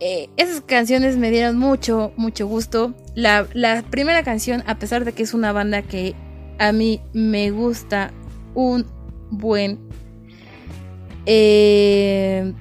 [0.00, 2.94] Eh, esas canciones me dieron mucho, mucho gusto.
[3.14, 6.14] La, la primera canción, a pesar de que es una banda que
[6.58, 8.12] a mí me gusta
[8.54, 8.86] un
[9.30, 9.78] buen...
[11.26, 12.52] Eh,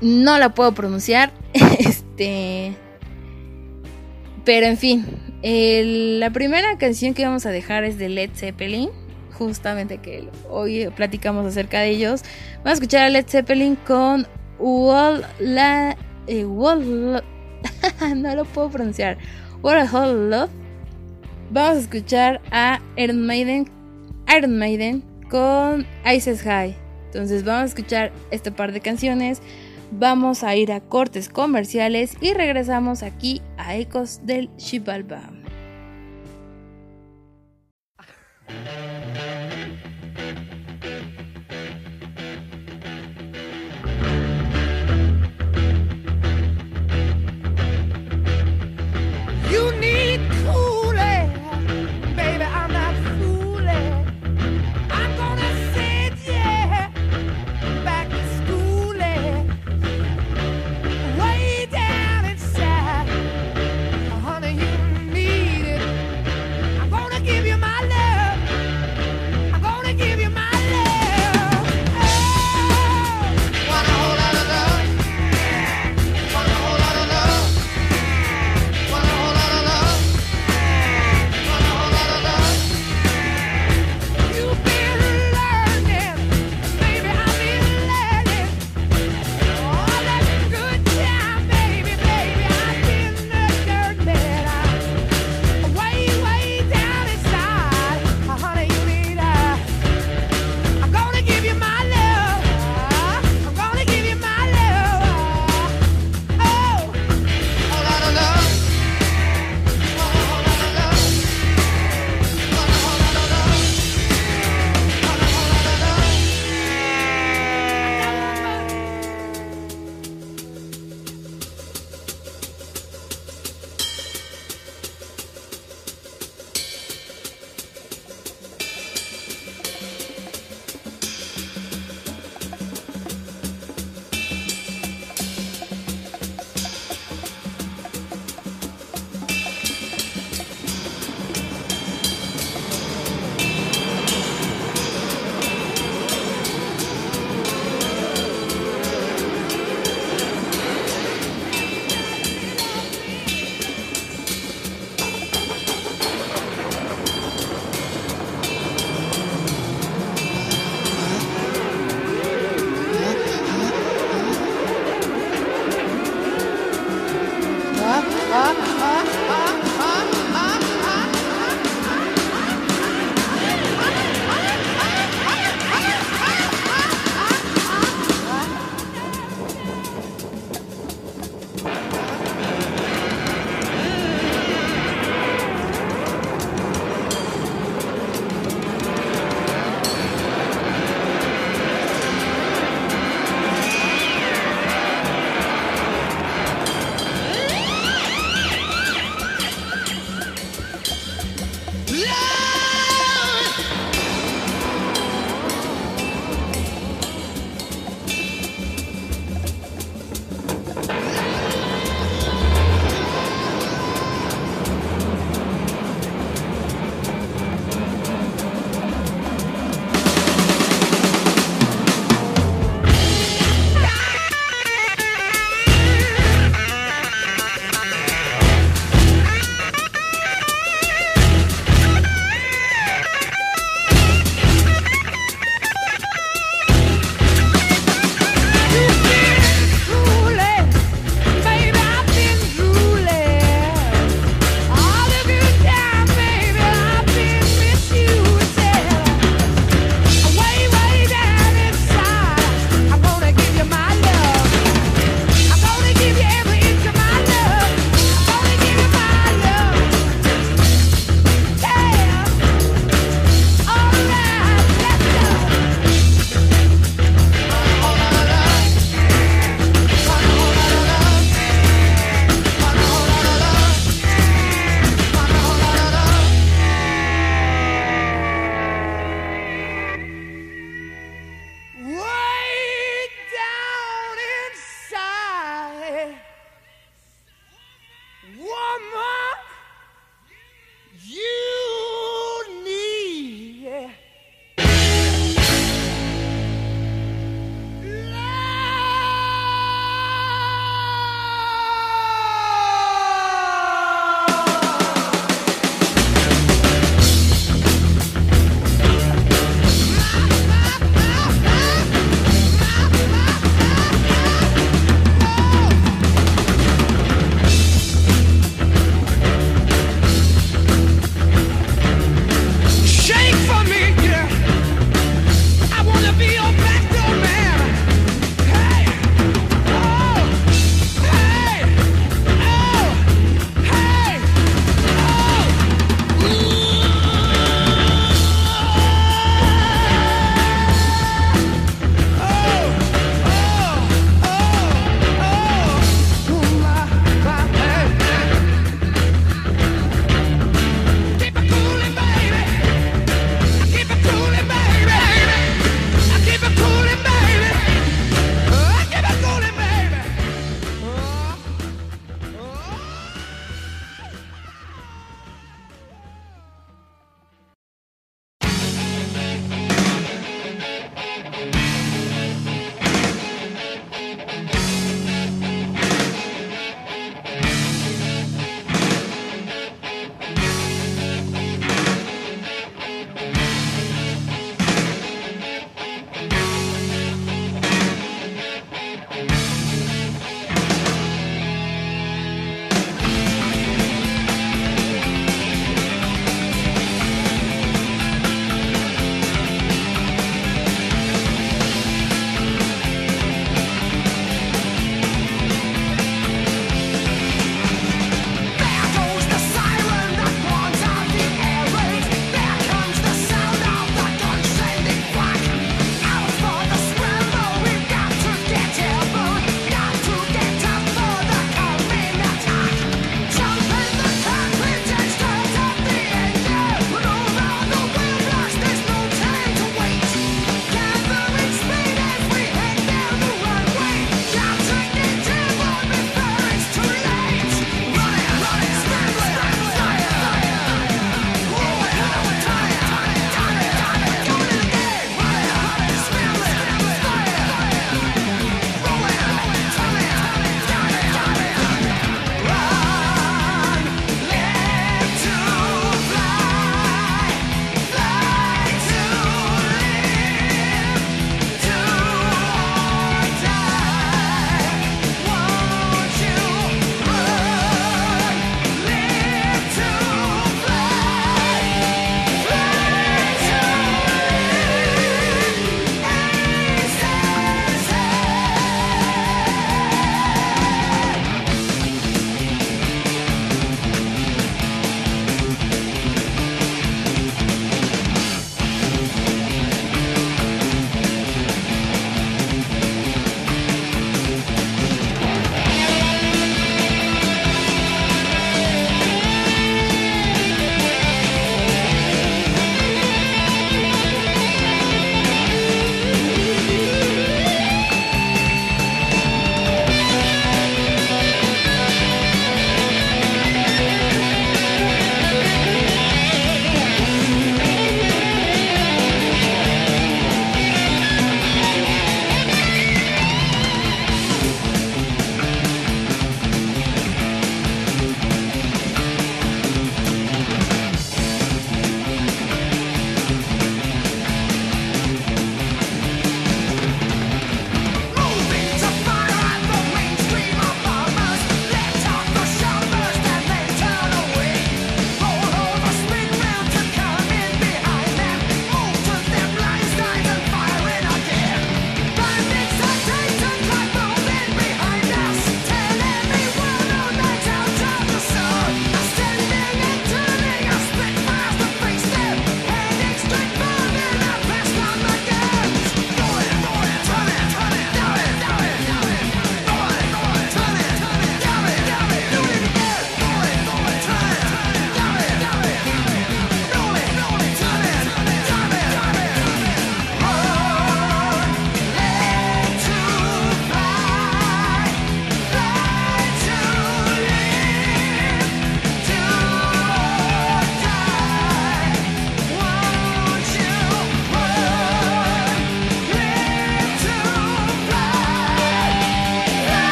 [0.00, 1.32] no la puedo pronunciar.
[1.78, 2.74] este.
[4.44, 5.06] Pero en fin.
[5.42, 8.90] La primera canción que vamos a dejar es de Led Zeppelin.
[9.32, 12.22] Justamente que hoy platicamos acerca de ellos.
[12.56, 14.26] Vamos a escuchar a Led Zeppelin con
[14.60, 17.24] Eh, Wall,
[18.16, 19.18] no lo puedo pronunciar.
[19.62, 20.50] What a Whole Love
[21.50, 23.70] vamos a escuchar a Iron Maiden,
[24.36, 26.76] Iron Maiden con Ices High.
[27.06, 29.42] Entonces vamos a escuchar este par de canciones,
[29.90, 35.22] vamos a ir a cortes comerciales y regresamos aquí a Ecos del Shibalba.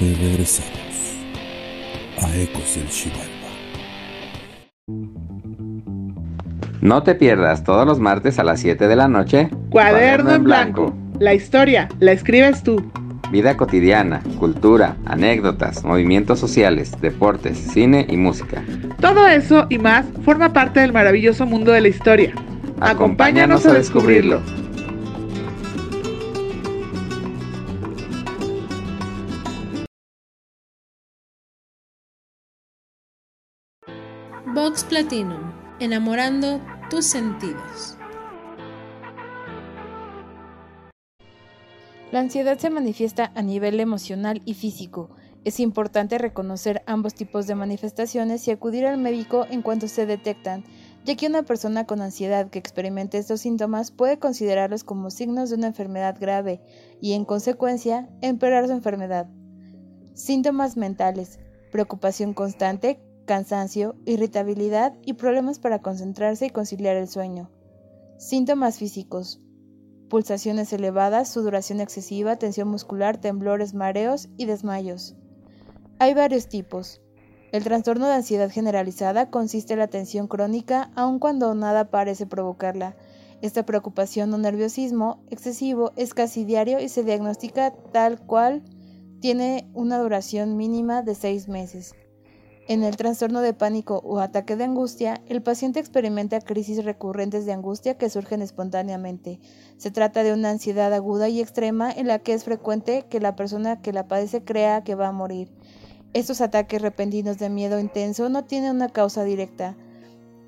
[0.00, 1.16] Y regresamos
[2.22, 3.24] a Ecos del Chivalba.
[6.80, 9.50] No te pierdas todos los martes a las 7 de la noche.
[9.70, 10.94] Cuaderno, en blanco.
[11.18, 12.82] La historia la escribes tú.
[13.32, 18.62] Vida cotidiana, cultura, anécdotas, movimientos sociales, deportes, cine y música.
[19.00, 22.32] Todo eso y más forma parte del maravilloso mundo de la historia.
[22.80, 24.40] Acompáñanos, a descubrirlo.
[34.68, 35.50] Vox Platinum,
[35.80, 36.60] enamorando
[36.90, 37.96] tus sentidos.
[42.12, 45.08] La ansiedad se manifiesta a nivel emocional y físico.
[45.46, 50.64] Es importante reconocer ambos tipos de manifestaciones y acudir al médico en cuanto se detectan,
[51.06, 55.56] ya que una persona con ansiedad que experimente estos síntomas puede considerarlos como signos de
[55.56, 56.60] una enfermedad grave
[57.00, 59.30] y, en consecuencia, empeorar su enfermedad.
[60.12, 61.38] Síntomas mentales,
[61.72, 67.50] preocupación constante, cansancio, irritabilidad y problemas para concentrarse y conciliar el sueño.
[68.16, 69.40] Síntomas físicos,
[70.08, 75.14] pulsaciones elevadas, sudoración excesiva, tensión muscular, temblores, mareos y desmayos.
[75.98, 77.02] Hay varios tipos.
[77.52, 82.96] El trastorno de ansiedad generalizada consiste en la tensión crónica aun cuando nada parece provocarla.
[83.42, 88.64] Esta preocupación o nerviosismo excesivo es casi diario y se diagnostica tal cual
[89.20, 91.92] tiene una duración mínima de seis meses.
[92.68, 97.52] En el trastorno de pánico o ataque de angustia, el paciente experimenta crisis recurrentes de
[97.52, 99.40] angustia que surgen espontáneamente.
[99.78, 103.36] Se trata de una ansiedad aguda y extrema en la que es frecuente que la
[103.36, 105.50] persona que la padece crea que va a morir.
[106.12, 109.74] Estos ataques repentinos de miedo intenso no tienen una causa directa.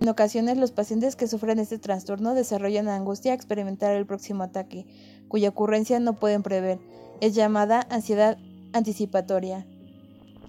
[0.03, 4.85] En ocasiones los pacientes que sufren este trastorno desarrollan angustia a experimentar el próximo ataque,
[5.29, 6.81] cuya ocurrencia no pueden prever.
[7.23, 8.37] Es llamada ansiedad
[8.75, 9.67] anticipatoria.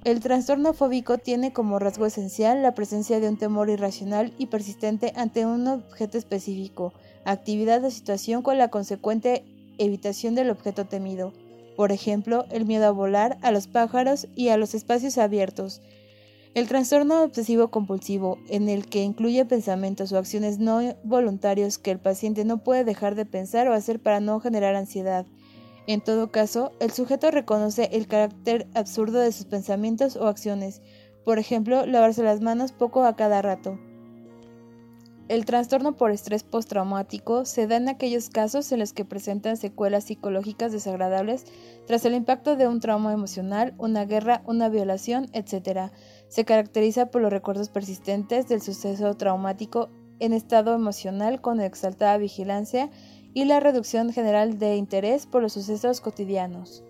[0.03, 5.13] El trastorno fóbico tiene como rasgo esencial la presencia de un temor irracional y persistente
[5.15, 6.91] ante un objeto específico,
[7.23, 9.43] actividad o situación con la consecuente
[9.77, 11.33] evitación del objeto temido.
[11.75, 15.81] Por ejemplo, el miedo a volar, a los pájaros y a los espacios abiertos.
[16.55, 21.99] El trastorno obsesivo compulsivo, en el que incluye pensamientos o acciones no voluntarios que el
[21.99, 25.27] paciente no puede dejar de pensar o hacer para no generar ansiedad.
[25.87, 30.81] En todo caso, el sujeto reconoce el carácter absurdo de sus pensamientos o acciones,
[31.25, 33.79] por ejemplo, lavarse las manos poco a cada rato.
[35.31, 40.03] El trastorno por estrés postraumático se da en aquellos casos en los que presentan secuelas
[40.03, 41.45] psicológicas desagradables
[41.87, 45.91] tras el impacto de un trauma emocional, una guerra, una violación, etc.
[46.27, 52.89] Se caracteriza por los recuerdos persistentes del suceso traumático en estado emocional con exaltada vigilancia
[53.33, 56.83] y la reducción general de interés por los sucesos cotidianos.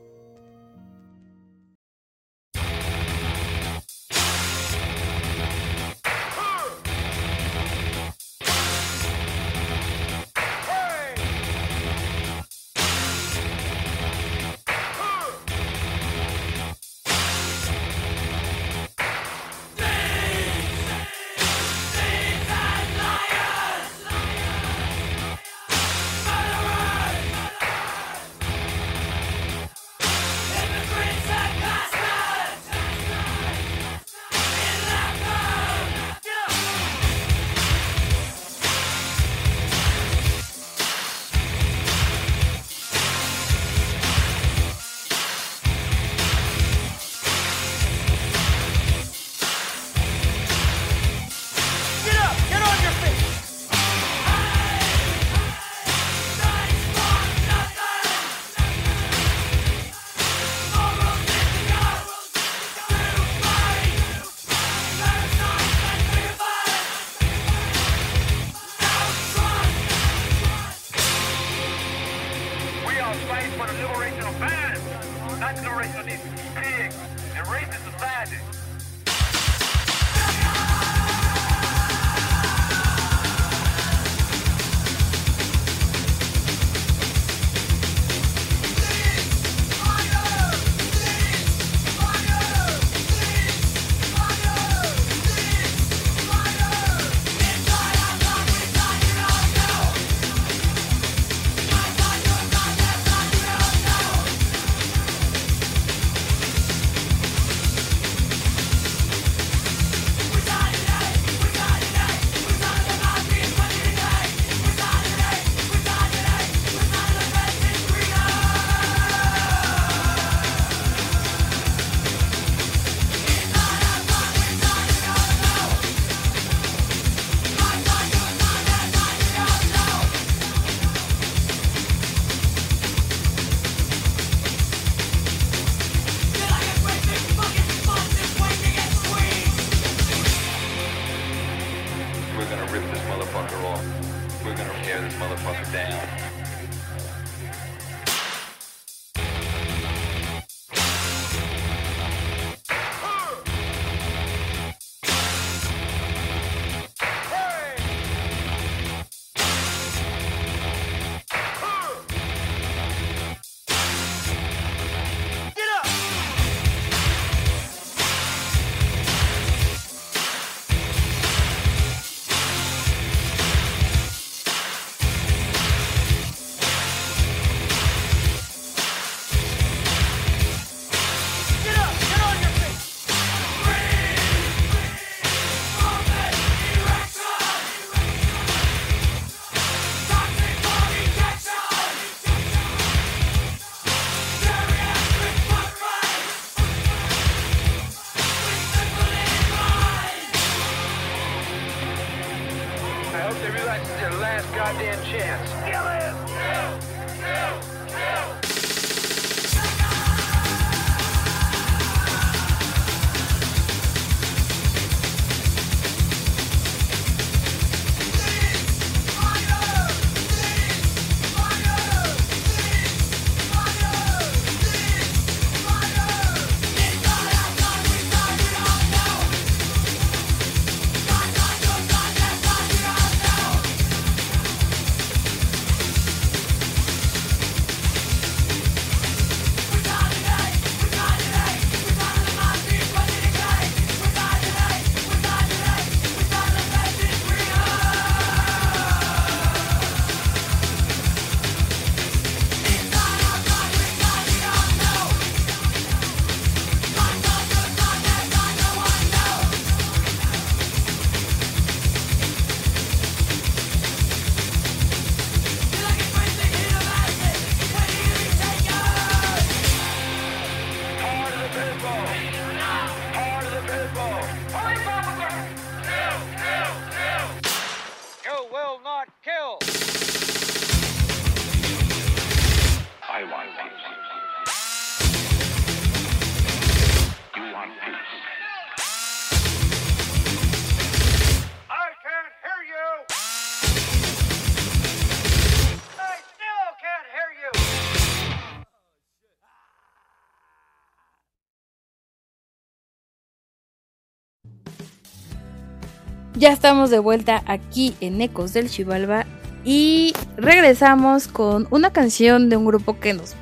[306.41, 309.27] Ya estamos de vuelta aquí en Ecos del Chivalba
[309.63, 313.35] y regresamos con una canción de un grupo que nos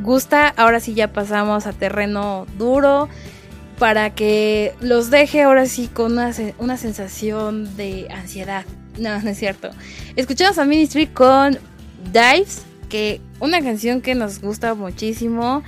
[0.00, 0.48] gusta.
[0.56, 3.10] Ahora sí ya pasamos a terreno duro
[3.78, 8.64] para que los deje ahora sí con una, una sensación de ansiedad.
[8.98, 9.68] No, no es cierto.
[10.16, 11.58] Escuchamos a Ministry con
[12.14, 15.62] Dives, que una canción que nos gusta muchísimo.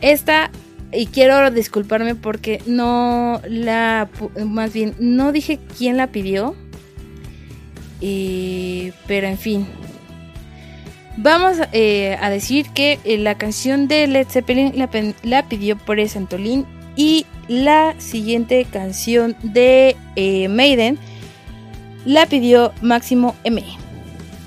[0.00, 0.52] Esta
[0.92, 4.08] y quiero disculparme porque no la,
[4.44, 6.54] más bien, no dije quién la pidió.
[8.00, 9.66] Eh, pero en fin.
[11.16, 14.72] Vamos eh, a decir que eh, la canción de Led Zeppelin
[15.22, 16.66] la, pidió por Santolín
[16.96, 19.96] y la siguiente canción de
[20.48, 20.98] Maiden
[22.06, 23.62] la pidió Máximo M.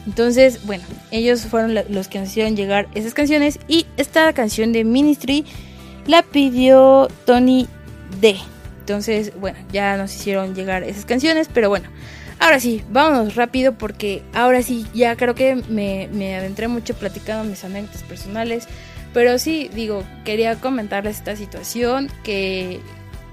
[0.07, 4.83] Entonces, bueno, ellos fueron los que nos hicieron llegar esas canciones y esta canción de
[4.83, 5.45] Ministry
[6.07, 7.67] la pidió Tony
[8.19, 8.37] D.
[8.79, 11.87] Entonces, bueno, ya nos hicieron llegar esas canciones, pero bueno,
[12.39, 17.49] ahora sí, vámonos rápido porque ahora sí, ya creo que me, me adentré mucho platicando
[17.49, 18.67] mis anécdotas personales,
[19.13, 22.81] pero sí, digo, quería comentarles esta situación que,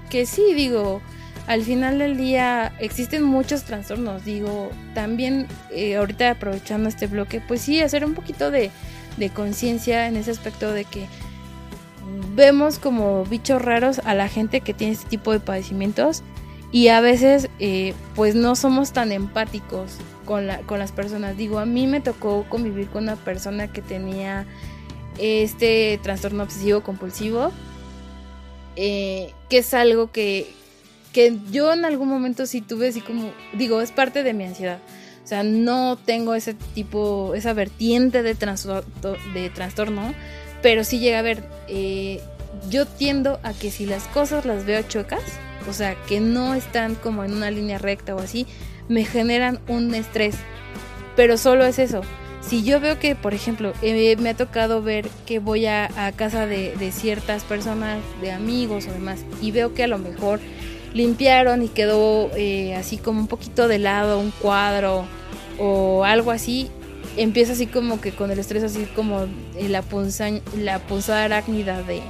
[0.09, 1.01] que sí, digo,
[1.47, 7.61] al final del día existen muchos trastornos, digo, también eh, ahorita aprovechando este bloque, pues
[7.61, 8.71] sí, hacer un poquito de,
[9.17, 11.07] de conciencia en ese aspecto de que
[12.35, 16.23] vemos como bichos raros a la gente que tiene este tipo de padecimientos
[16.71, 21.37] y a veces eh, pues no somos tan empáticos con, la, con las personas.
[21.37, 24.45] Digo, a mí me tocó convivir con una persona que tenía
[25.17, 27.51] este trastorno obsesivo compulsivo,
[28.77, 30.53] eh, que es algo que,
[31.11, 34.79] que yo en algún momento sí tuve así como, digo, es parte de mi ansiedad.
[35.23, 40.13] O sea, no tengo ese tipo, esa vertiente de, de trastorno,
[40.61, 42.21] pero sí llega a ver, eh,
[42.69, 45.23] yo tiendo a que si las cosas las veo chuecas,
[45.69, 48.47] o sea, que no están como en una línea recta o así,
[48.87, 50.35] me generan un estrés.
[51.15, 52.01] Pero solo es eso.
[52.41, 56.47] Si yo veo que, por ejemplo, eh, me ha tocado ver que voy a, casa
[56.47, 60.39] de, ciertas personas, de amigos o demás, y veo que a lo mejor
[60.93, 65.05] limpiaron y quedó eh, así como un poquito de lado un cuadro
[65.57, 66.69] o algo así,
[67.17, 69.25] empieza así como que con el estrés así como
[69.59, 72.01] la, punza, la punzada arácnida de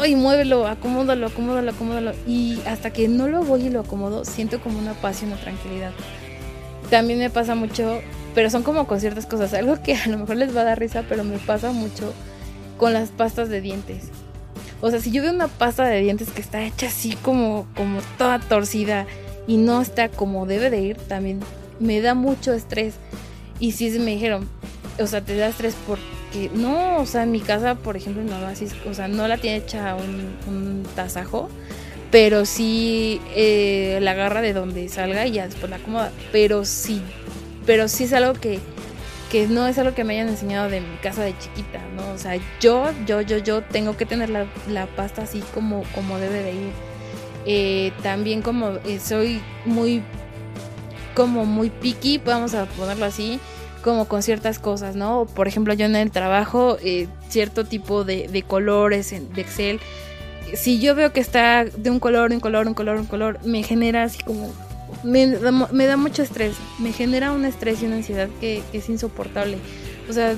[0.00, 4.60] ay muévelo acomódalo acomódalo acomódalo y hasta que no lo voy y lo acomodo siento
[4.60, 5.92] como una paz y una tranquilidad.
[6.90, 8.00] También me pasa mucho
[8.34, 10.78] pero son como con ciertas cosas algo que a lo mejor les va a dar
[10.78, 12.12] risa pero me pasa mucho
[12.78, 14.04] con las pastas de dientes.
[14.80, 18.00] O sea si yo veo una pasta de dientes que está hecha así como como
[18.18, 19.06] toda torcida
[19.46, 21.40] y no está como debe de ir también
[21.80, 22.94] me da mucho estrés
[23.60, 24.48] y sí me dijeron,
[24.98, 28.36] o sea, te da estrés porque no, o sea, en mi casa, por ejemplo, no
[28.46, 31.48] así, o sea, no la tiene hecha un, un tasajo,
[32.10, 36.12] pero sí eh, la agarra de donde salga y ya después la acomoda.
[36.32, 37.02] Pero sí,
[37.66, 38.58] pero sí es algo que,
[39.30, 42.10] que no es algo que me hayan enseñado de mi casa de chiquita, ¿no?
[42.10, 46.18] O sea, yo, yo, yo, yo tengo que tener la, la pasta así como, como
[46.18, 46.72] debe de ir.
[47.48, 50.02] Eh, también como eh, soy muy
[51.16, 53.40] como muy picky, vamos a ponerlo así,
[53.82, 55.26] como con ciertas cosas, ¿no?
[55.34, 59.80] Por ejemplo, yo en el trabajo, eh, cierto tipo de, de colores de Excel,
[60.54, 63.62] si yo veo que está de un color, un color, un color, un color, me
[63.62, 64.52] genera así como...
[65.02, 69.58] Me da, mucho estrés, me genera un estrés y una ansiedad que, es insoportable.
[70.08, 70.36] O sea,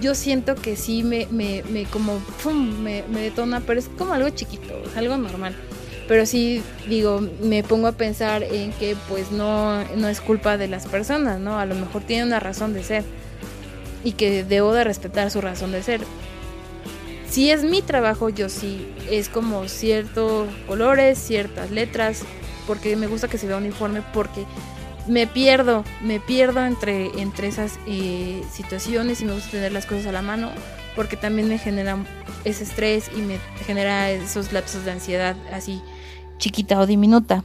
[0.00, 4.14] yo siento que sí me, me, me como, pum, me, me detona, pero es como
[4.14, 5.54] algo chiquito, algo normal
[6.06, 10.68] pero sí digo, me pongo a pensar en que pues no, no es culpa de
[10.68, 11.58] las personas, ¿no?
[11.58, 13.04] A lo mejor tiene una razón de ser
[14.02, 16.02] y que debo de respetar su razón de ser.
[17.28, 22.22] Si es mi trabajo, yo sí, es como ciertos colores, ciertas letras,
[22.66, 24.44] porque me gusta que se vea uniforme, porque
[25.08, 30.06] me pierdo, me pierdo entre, entre esas eh, situaciones y me gusta tener las cosas
[30.06, 30.50] a la mano,
[30.94, 31.96] porque también me genera
[32.44, 35.82] ese estrés y me genera esos lapsos de ansiedad así
[36.38, 37.44] chiquita o diminuta.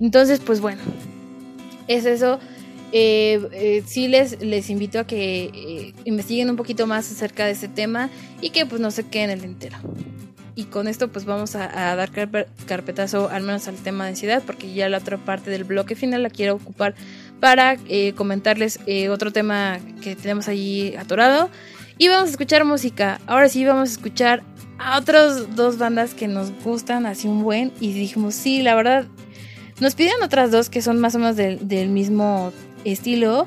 [0.00, 0.82] Entonces, pues bueno,
[1.86, 2.38] es eso.
[2.92, 7.52] Eh, eh, sí les, les invito a que eh, investiguen un poquito más acerca de
[7.52, 8.08] este tema
[8.40, 9.76] y que pues no se queden en el entero.
[10.54, 12.10] Y con esto pues vamos a, dar
[12.66, 16.24] carpetazo al menos al tema de ansiedad porque ya la otra parte del bloque final
[16.24, 16.96] la quiero ocupar
[17.38, 17.76] para
[18.16, 21.48] comentarles otro tema que tenemos allí atorado.
[21.96, 23.20] Y vamos a escuchar música.
[23.28, 24.42] Ahora sí vamos a escuchar
[24.78, 29.06] a otras dos bandas que nos gustan así un buen y dijimos, sí, la verdad,
[29.80, 32.52] nos piden otras dos que son más o menos del, mismo
[32.84, 33.46] estilo,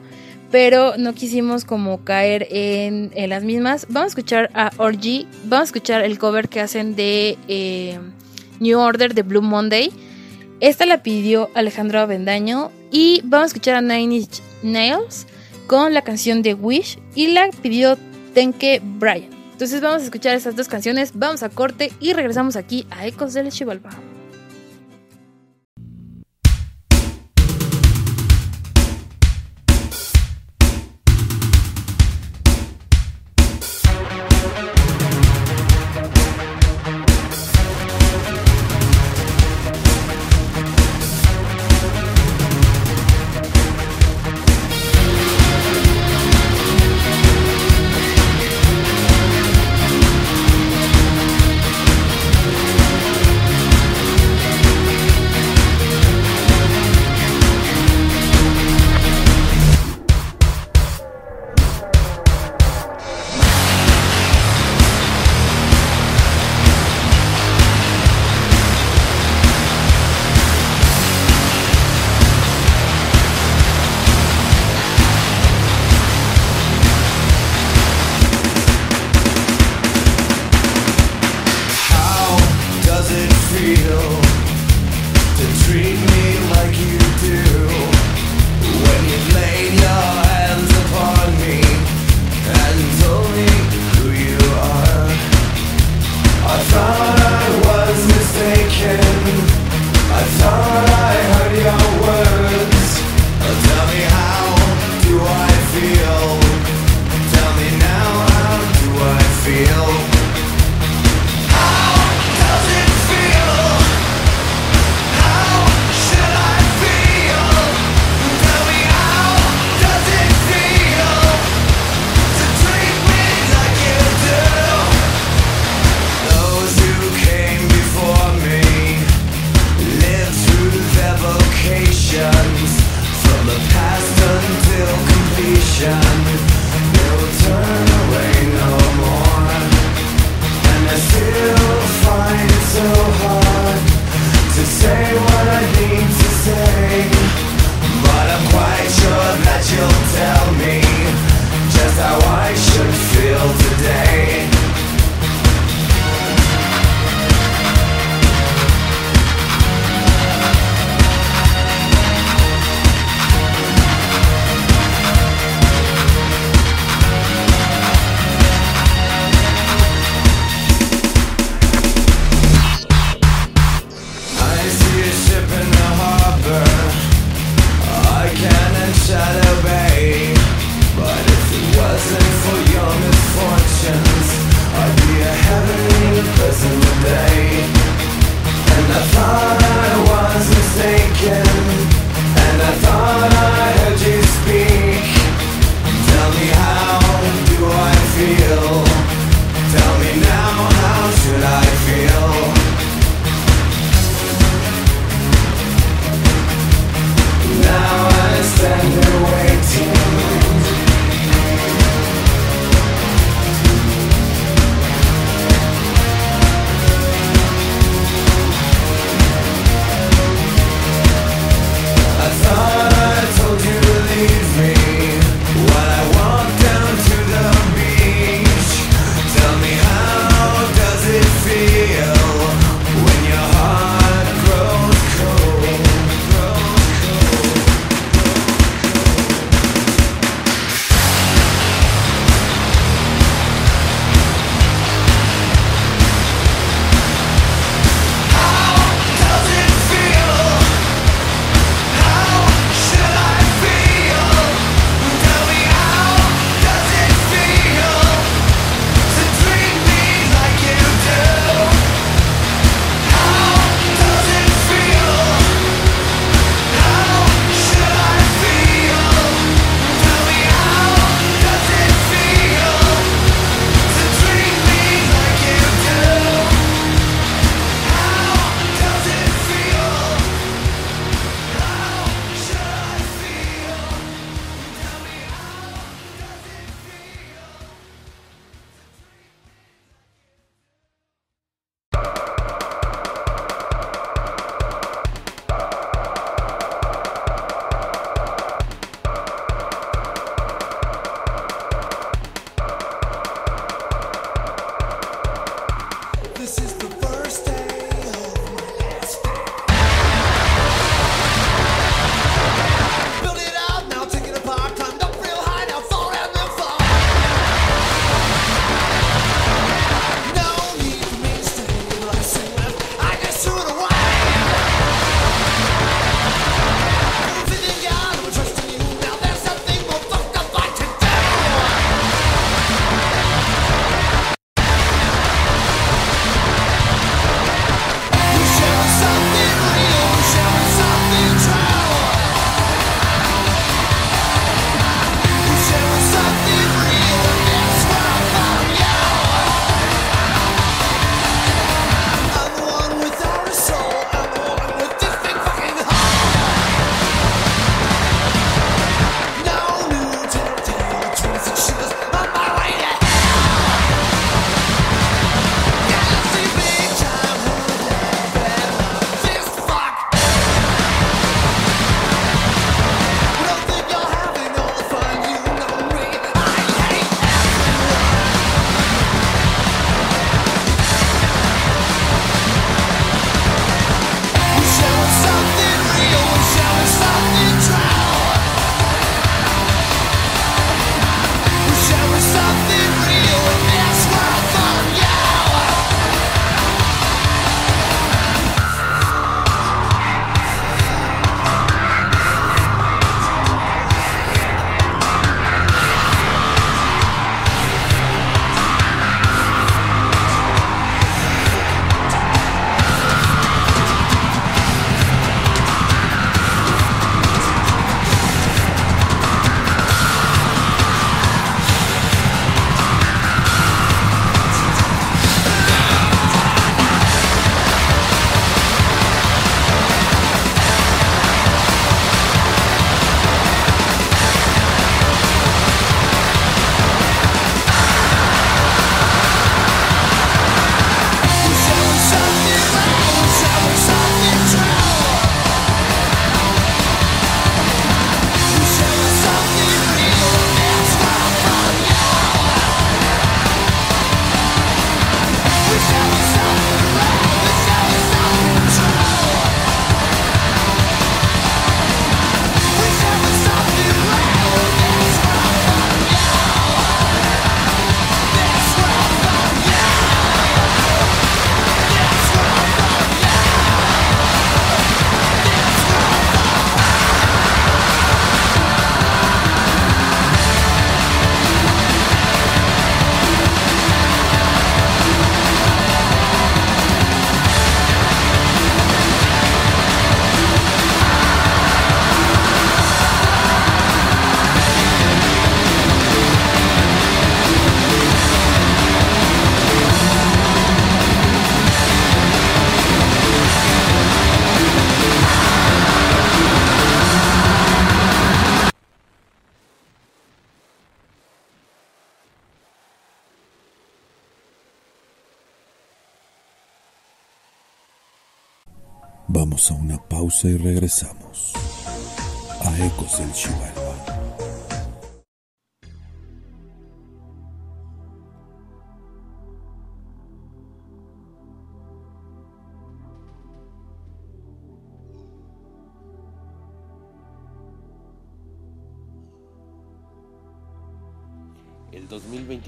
[0.49, 3.85] pero no quisimos como caer en, las mismas.
[3.89, 7.99] Vamos a escuchar a Orgy, vamos a escuchar el cover que hacen de eh,
[8.59, 9.91] New Order de Blue Monday.
[10.59, 15.25] Esta la pidió Alejandro Avendaño y vamos a escuchar a Nine Inch Nails
[15.67, 17.97] con la canción de Wish y la pidió
[18.33, 19.40] Tenke Bryan.
[19.61, 23.35] Entonces vamos a escuchar estas dos canciones, vamos a corte y regresamos aquí a Ecos
[23.35, 23.91] del Chivalba.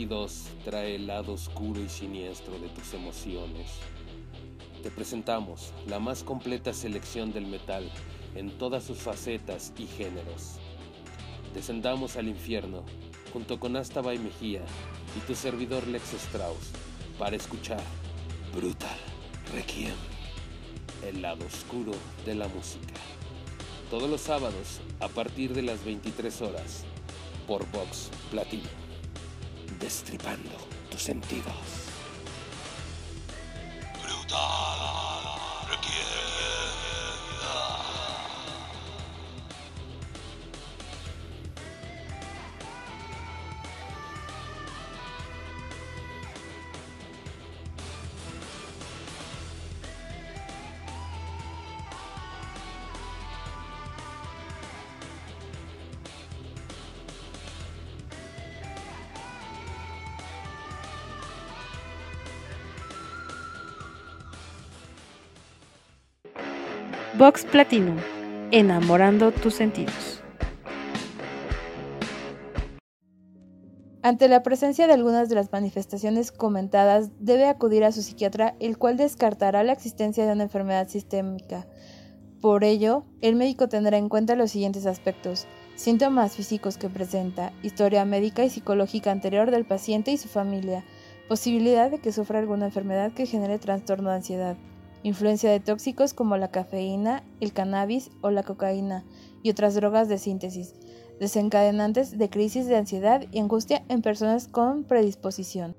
[0.07, 3.71] 2022 trae el lado oscuro y siniestro de tus emociones.
[4.81, 7.89] Te presentamos la más completa selección del metal
[8.35, 10.57] en todas sus facetas y géneros.
[11.53, 12.83] Descendamos al infierno
[13.31, 14.61] junto con Astaba y Mejía
[15.17, 16.71] y tu servidor Lex Strauss
[17.17, 17.81] para escuchar
[18.55, 18.97] Brutal
[19.53, 19.95] Requiem,
[21.07, 21.93] el lado oscuro
[22.25, 22.93] de la música.
[23.89, 26.83] Todos los sábados a partir de las 23 horas
[27.47, 28.82] por Vox Platino
[29.79, 30.51] destripando
[30.89, 31.83] tus sentidos.
[67.23, 67.95] Vox Platinum,
[68.51, 70.21] enamorando tus sentidos.
[74.01, 78.77] Ante la presencia de algunas de las manifestaciones comentadas, debe acudir a su psiquiatra, el
[78.77, 81.65] cual descartará la existencia de una enfermedad sistémica.
[82.41, 85.47] Por ello, el médico tendrá en cuenta los siguientes aspectos.
[85.75, 90.83] Síntomas físicos que presenta, historia médica y psicológica anterior del paciente y su familia,
[91.29, 94.57] posibilidad de que sufra alguna enfermedad que genere trastorno de ansiedad,
[95.03, 99.05] influencia de tóxicos como la cafeína, el cannabis o la cocaína
[99.43, 100.73] y otras drogas de síntesis,
[101.19, 105.75] desencadenantes de crisis de ansiedad y angustia en personas con predisposición.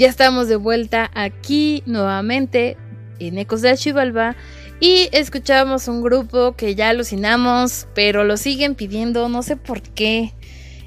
[0.00, 2.78] Ya estamos de vuelta aquí nuevamente
[3.18, 4.34] en Ecos del Chivalba
[4.80, 10.32] y escuchamos un grupo que ya alucinamos, pero lo siguen pidiendo, no sé por qué.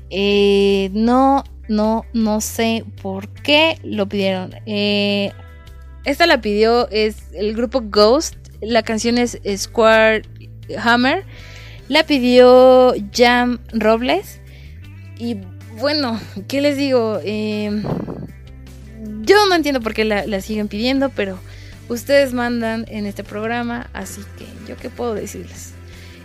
[0.10, 4.56] Eh, no, no, no sé por qué lo pidieron.
[4.66, 5.32] Eh,
[6.06, 10.24] esta la pidió es el grupo Ghost, la canción es Square
[10.76, 11.24] Hammer,
[11.88, 14.42] la pidió Jam Robles
[15.20, 15.38] y
[15.80, 17.20] bueno, ¿qué les digo?
[17.24, 17.84] Eh,
[19.22, 21.40] yo no entiendo por qué la, siguen pidiendo, pero
[21.90, 25.74] ustedes mandan en este programa, así que yo qué puedo decirles.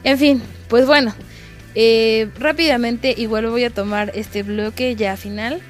[0.04, 1.14] En fin, pues bueno,
[1.74, 5.60] eh, rápidamente igual voy a tomar este bloque ya final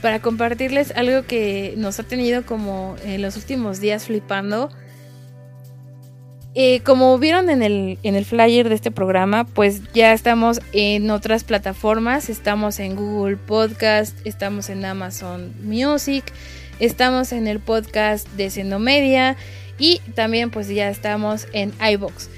[0.00, 4.70] para compartirles algo que nos ha tenido como en los últimos días flipando
[6.54, 11.10] eh, como vieron en el, en el flyer de este programa, pues ya estamos en
[11.10, 16.24] otras plataformas, estamos en Google Podcast, estamos en Amazon Music,
[16.78, 19.36] estamos en el podcast de Sendomedia
[19.78, 22.28] y también pues ya estamos en iBox.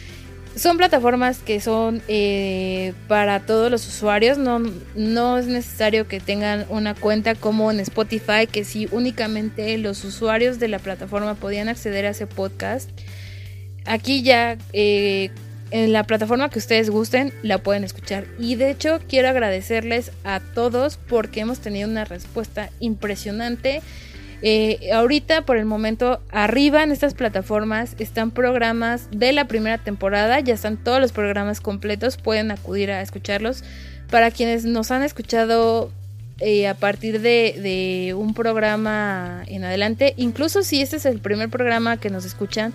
[0.55, 4.61] Son plataformas que son eh, para todos los usuarios, no,
[4.95, 10.61] no es necesario que tengan una cuenta como en Spotify, que si únicamente los usuarios
[10.61, 12.89] de la plataforma podían acceder a ese podcast
[13.87, 15.31] aquí ya eh,
[15.71, 18.27] en la plataforma que ustedes gusten la pueden escuchar.
[18.39, 23.83] Y de hecho quiero agradecerles a todos porque hemos tenido una respuesta impresionante.
[24.43, 30.39] Eh, ahorita por el momento arriba en estas plataformas están programas de la primera temporada,
[30.41, 33.65] ya están todos los programas completos, pueden acudir a escucharlos.
[34.11, 35.91] Para quienes nos han escuchado
[36.41, 41.49] eh, a partir de, de, un programa en adelante, incluso si este es el primer
[41.49, 42.75] programa que nos escuchan,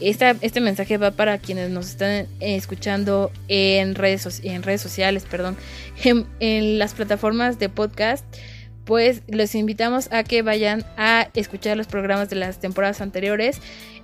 [0.00, 5.56] este mensaje va para quienes nos están escuchando en redes, en redes sociales, perdón,
[6.40, 8.24] en, las plataformas de podcast.
[8.84, 13.60] Pues les invitamos a que vayan a escuchar los programas de las temporadas anteriores.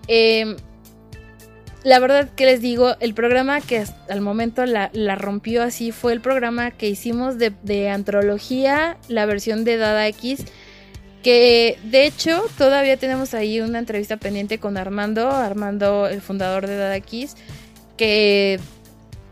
[0.09, 0.57] Em,
[1.85, 6.21] la verdad que les digo, el programa que al momento la, rompió así fue el
[6.21, 10.45] programa que hicimos de, de antología, la versión de Dada X
[11.25, 16.77] que de hecho todavía tenemos ahí una entrevista pendiente con Armando, Armando el fundador de
[16.77, 17.35] Dadakis,
[17.97, 18.61] que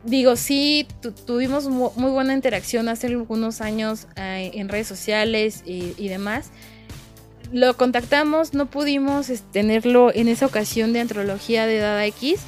[0.02, 0.88] digo, sí,
[1.26, 6.50] tuvimos muy buena interacción hace algunos años eh, en redes sociales y, demás.
[7.52, 12.40] Lo contactamos, no pudimos tenerlo en esa ocasión de antología de Dada X,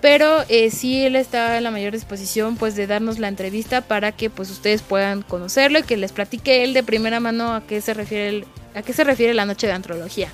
[0.00, 4.12] pero eh, sí él estaba en la mayor disposición pues de darnos la entrevista para
[4.12, 7.80] que pues ustedes puedan conocerlo y que les platique él de primera mano a qué
[7.80, 8.46] se refiere el,
[8.76, 10.28] a qué se refiere la noche de antología.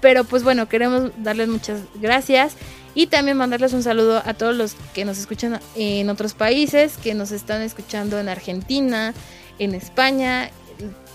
[0.00, 2.54] Pero pues bueno, queremos darles muchas gracias
[2.94, 7.14] y también mandarles un saludo a todos los que nos escuchan en otros países, que
[7.14, 9.12] nos están escuchando en Argentina,
[9.58, 10.50] en España.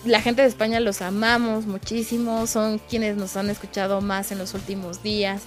[0.06, 4.54] La gente de España los amamos muchísimo, son quienes nos han escuchado más en los
[4.54, 5.42] últimos días.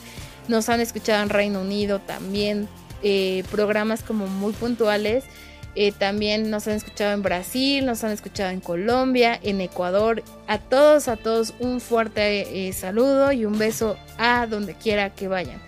[0.49, 2.69] Nos han escuchado en Reino Unido también,
[3.03, 5.25] eh, programas como muy puntuales
[5.75, 10.23] eh, también nos han escuchado en Brasil, nos han escuchado en Colombia, en Ecuador.
[10.47, 15.29] A todos, a todos un fuerte eh, saludo y un beso a donde quiera que
[15.29, 15.61] vayan.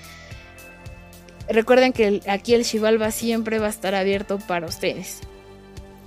[1.48, 5.20] Recuerden que aquí el Chivalba siempre va a estar abierto para ustedes.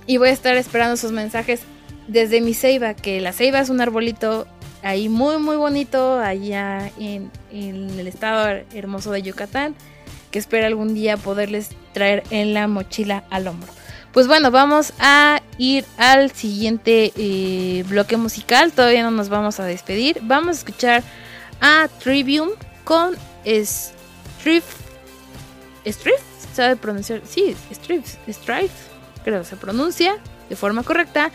[0.06, 1.60] Y voy a estar esperando sus mensajes
[2.08, 4.46] desde mi ceiba, que la ceiba es un arbolito
[4.82, 9.74] ahí muy muy bonito allá en, en el estado hermoso de Yucatán,
[10.30, 13.72] que espero algún día poderles traer en la mochila al hombro.
[14.14, 18.70] Pues bueno, vamos a ir al siguiente eh, bloque musical.
[18.70, 20.20] Todavía no nos vamos a despedir.
[20.22, 21.02] Vamos a escuchar
[21.60, 22.50] a Trivium
[22.84, 24.76] con Strife.
[25.84, 26.22] ¿Strife?
[26.54, 27.22] ¿Sabe pronunciar?
[27.26, 28.16] Sí, Strife.
[28.32, 28.72] Strife.
[29.24, 30.16] Creo que se pronuncia
[30.48, 31.32] de forma correcta.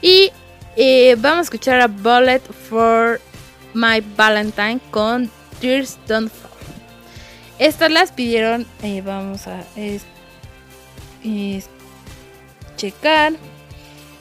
[0.00, 0.32] Y
[0.76, 3.20] eh, vamos a escuchar a Bullet for
[3.74, 5.30] My Valentine con
[5.60, 6.50] Tears Don't Fall.
[7.58, 8.66] Estas las pidieron.
[8.82, 9.62] Eh, vamos a
[12.82, 13.34] checar.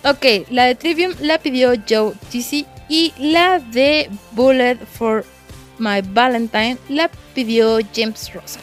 [0.03, 5.25] Ok, la de Trivium la pidió Joe TC y la de Bullet for
[5.79, 8.59] My Valentine la pidió James Rosa.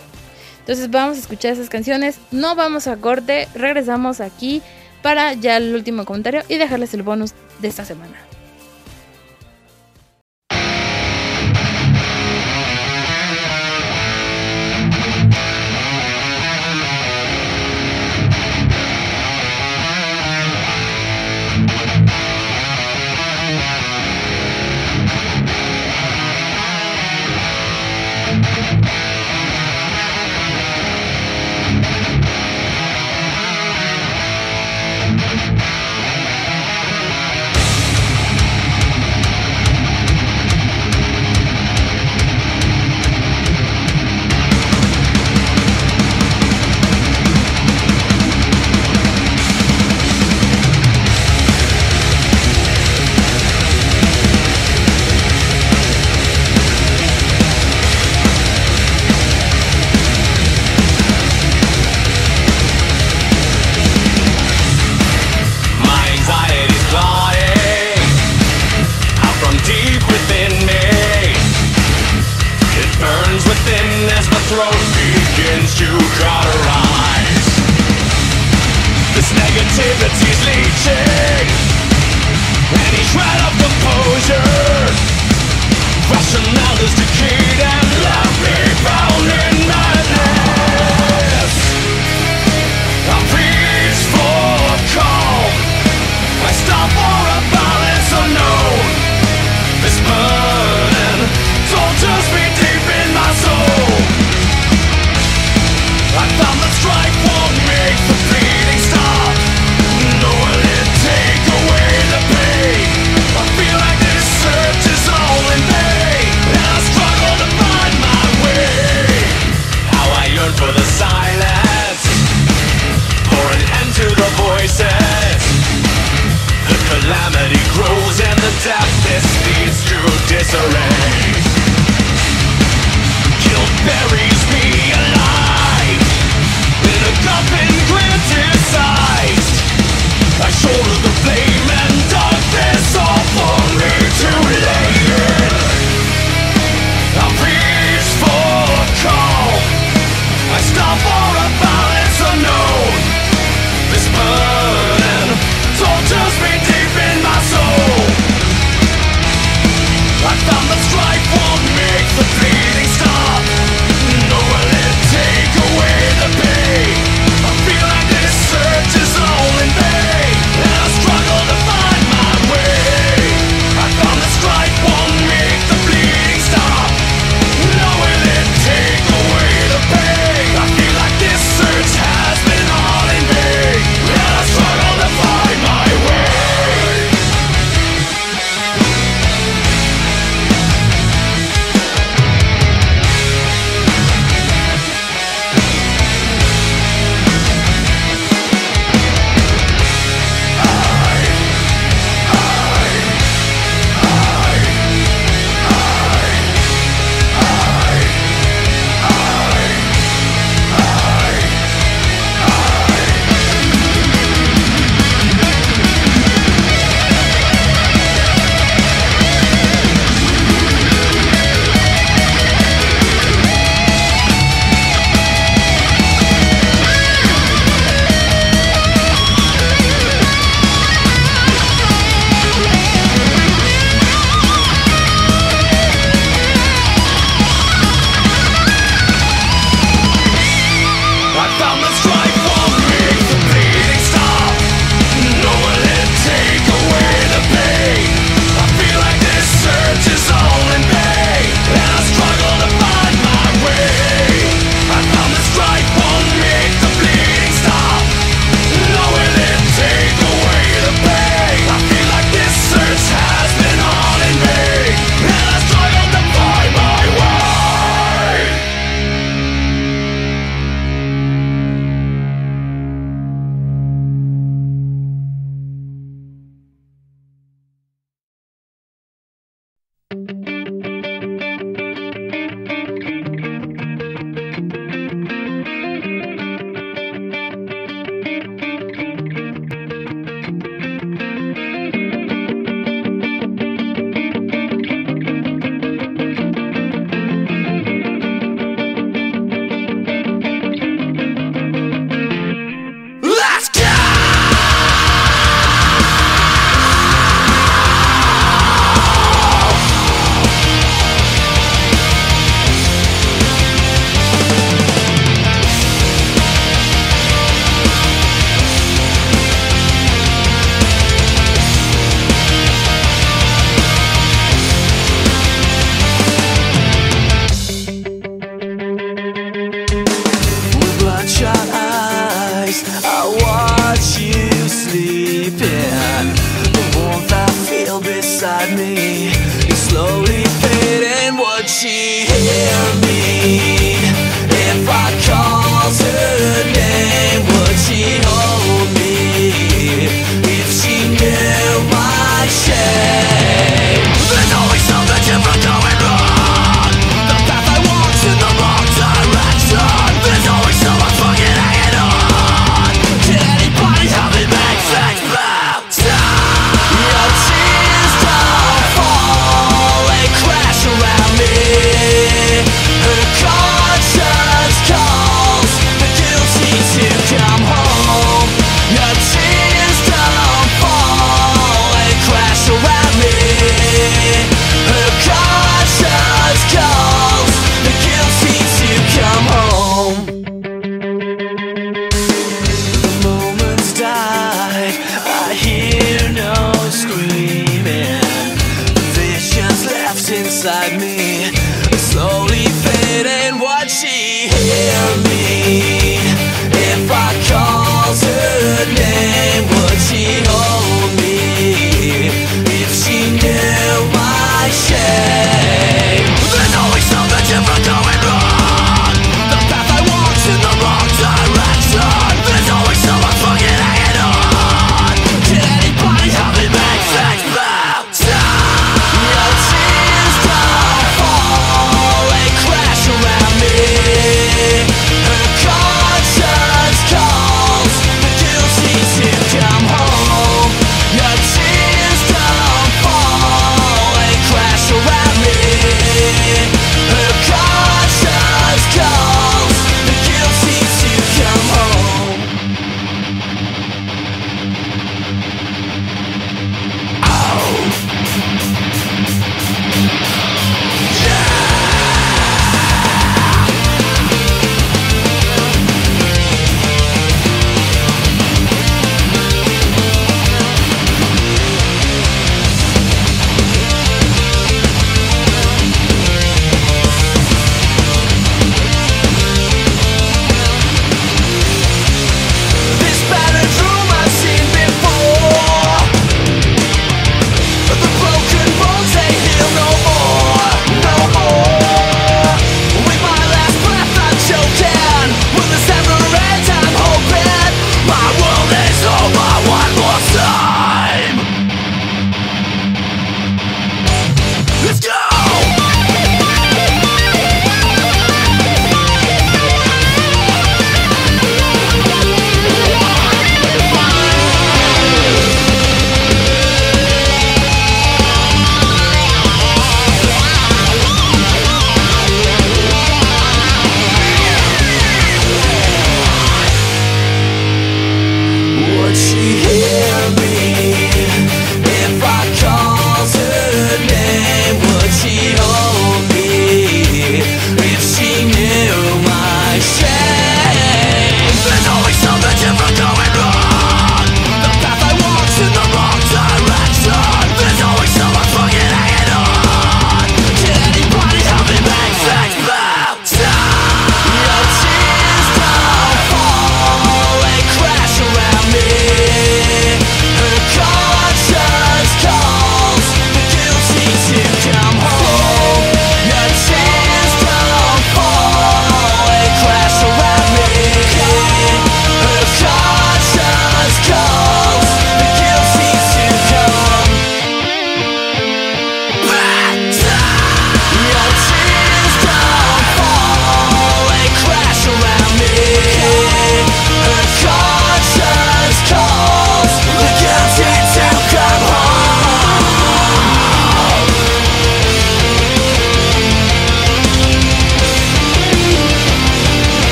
[0.61, 4.63] Entonces vamos a escuchar esas canciones, no vamos a corte, regresamos aquí
[5.03, 8.28] para ya el último comentario y dejarles el bonus de esta semana.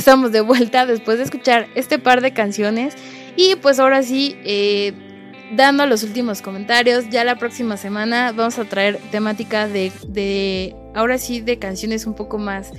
[0.00, 2.96] Estamos de vuelta después de escuchar este par de canciones.
[3.36, 4.92] Y pues ahora sí, eh,
[5.52, 11.18] dando los últimos comentarios, ya la próxima semana vamos a traer temática de, de, ahora
[11.18, 12.72] sí, de canciones un poco más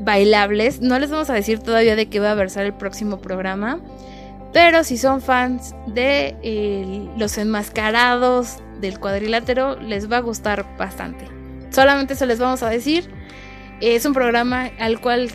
[0.00, 0.80] bailables.
[0.80, 3.80] No les vamos a decir todavía de qué va a versar el próximo programa.
[4.52, 11.26] Pero si son fans de eh, los enmascarados del cuadrilátero, les va a gustar bastante.
[11.70, 13.08] Solamente se les vamos a decir.
[13.80, 15.30] Es un programa al cual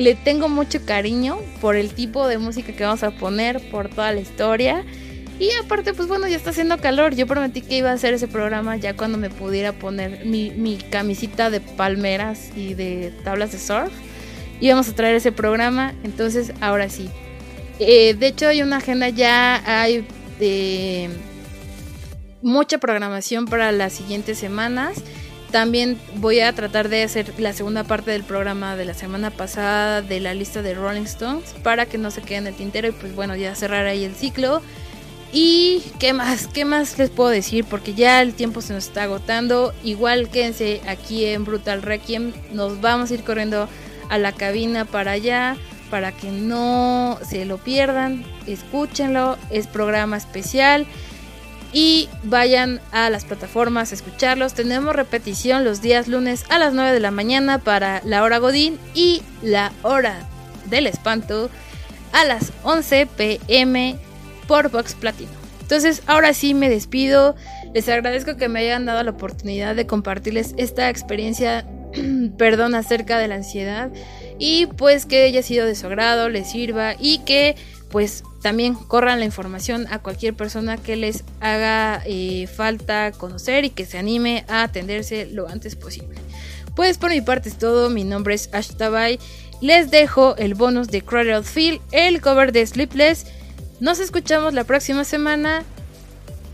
[0.00, 4.12] le tengo mucho cariño por el tipo de música que vamos a poner, por toda
[4.12, 4.84] la historia.
[5.38, 7.14] Y aparte, pues bueno, ya está haciendo calor.
[7.14, 10.76] Yo prometí que iba a hacer ese programa ya cuando me pudiera poner mi, mi
[10.76, 13.92] camisita de palmeras y de tablas de surf.
[14.60, 15.94] Íbamos a traer ese programa.
[16.02, 17.10] Entonces, ahora sí.
[17.78, 20.06] Eh, de hecho, hay una agenda ya, hay
[20.38, 21.10] de
[22.40, 25.02] mucha programación para las siguientes semanas.
[25.50, 30.00] También voy a tratar de hacer la segunda parte del programa de la semana pasada
[30.00, 32.92] de la lista de Rolling Stones para que no se quede en el tintero y
[32.92, 34.62] pues bueno, ya cerrar ahí el ciclo.
[35.32, 39.04] Y qué más, qué más les puedo decir porque ya el tiempo se nos está
[39.04, 39.72] agotando.
[39.82, 43.68] Igual quédense aquí en Brutal Requiem, nos vamos a ir corriendo
[44.08, 45.56] a la cabina para allá
[45.90, 50.86] para que no se lo pierdan, escúchenlo, es programa especial
[51.72, 54.54] y vayan a las plataformas a escucharlos.
[54.54, 58.78] Tenemos repetición los días lunes a las 9 de la mañana para la hora Godín
[58.94, 60.26] y la hora
[60.66, 61.50] del espanto
[62.12, 63.96] a las 11 pm
[64.46, 65.30] por Vox Platino.
[65.62, 67.36] Entonces, ahora sí me despido.
[67.72, 71.64] Les agradezco que me hayan dado la oportunidad de compartirles esta experiencia,
[72.36, 73.90] perdón, acerca de la ansiedad
[74.40, 77.54] y pues que haya sido de su agrado, les sirva y que
[77.90, 83.70] pues también corran la información a cualquier persona que les haga eh, falta conocer y
[83.70, 86.18] que se anime a atenderse lo antes posible.
[86.74, 88.70] Pues por mi parte es todo, mi nombre es Ash
[89.60, 93.26] les dejo el bonus de Cradle Feel, el cover de Sleepless.
[93.78, 95.64] Nos escuchamos la próxima semana.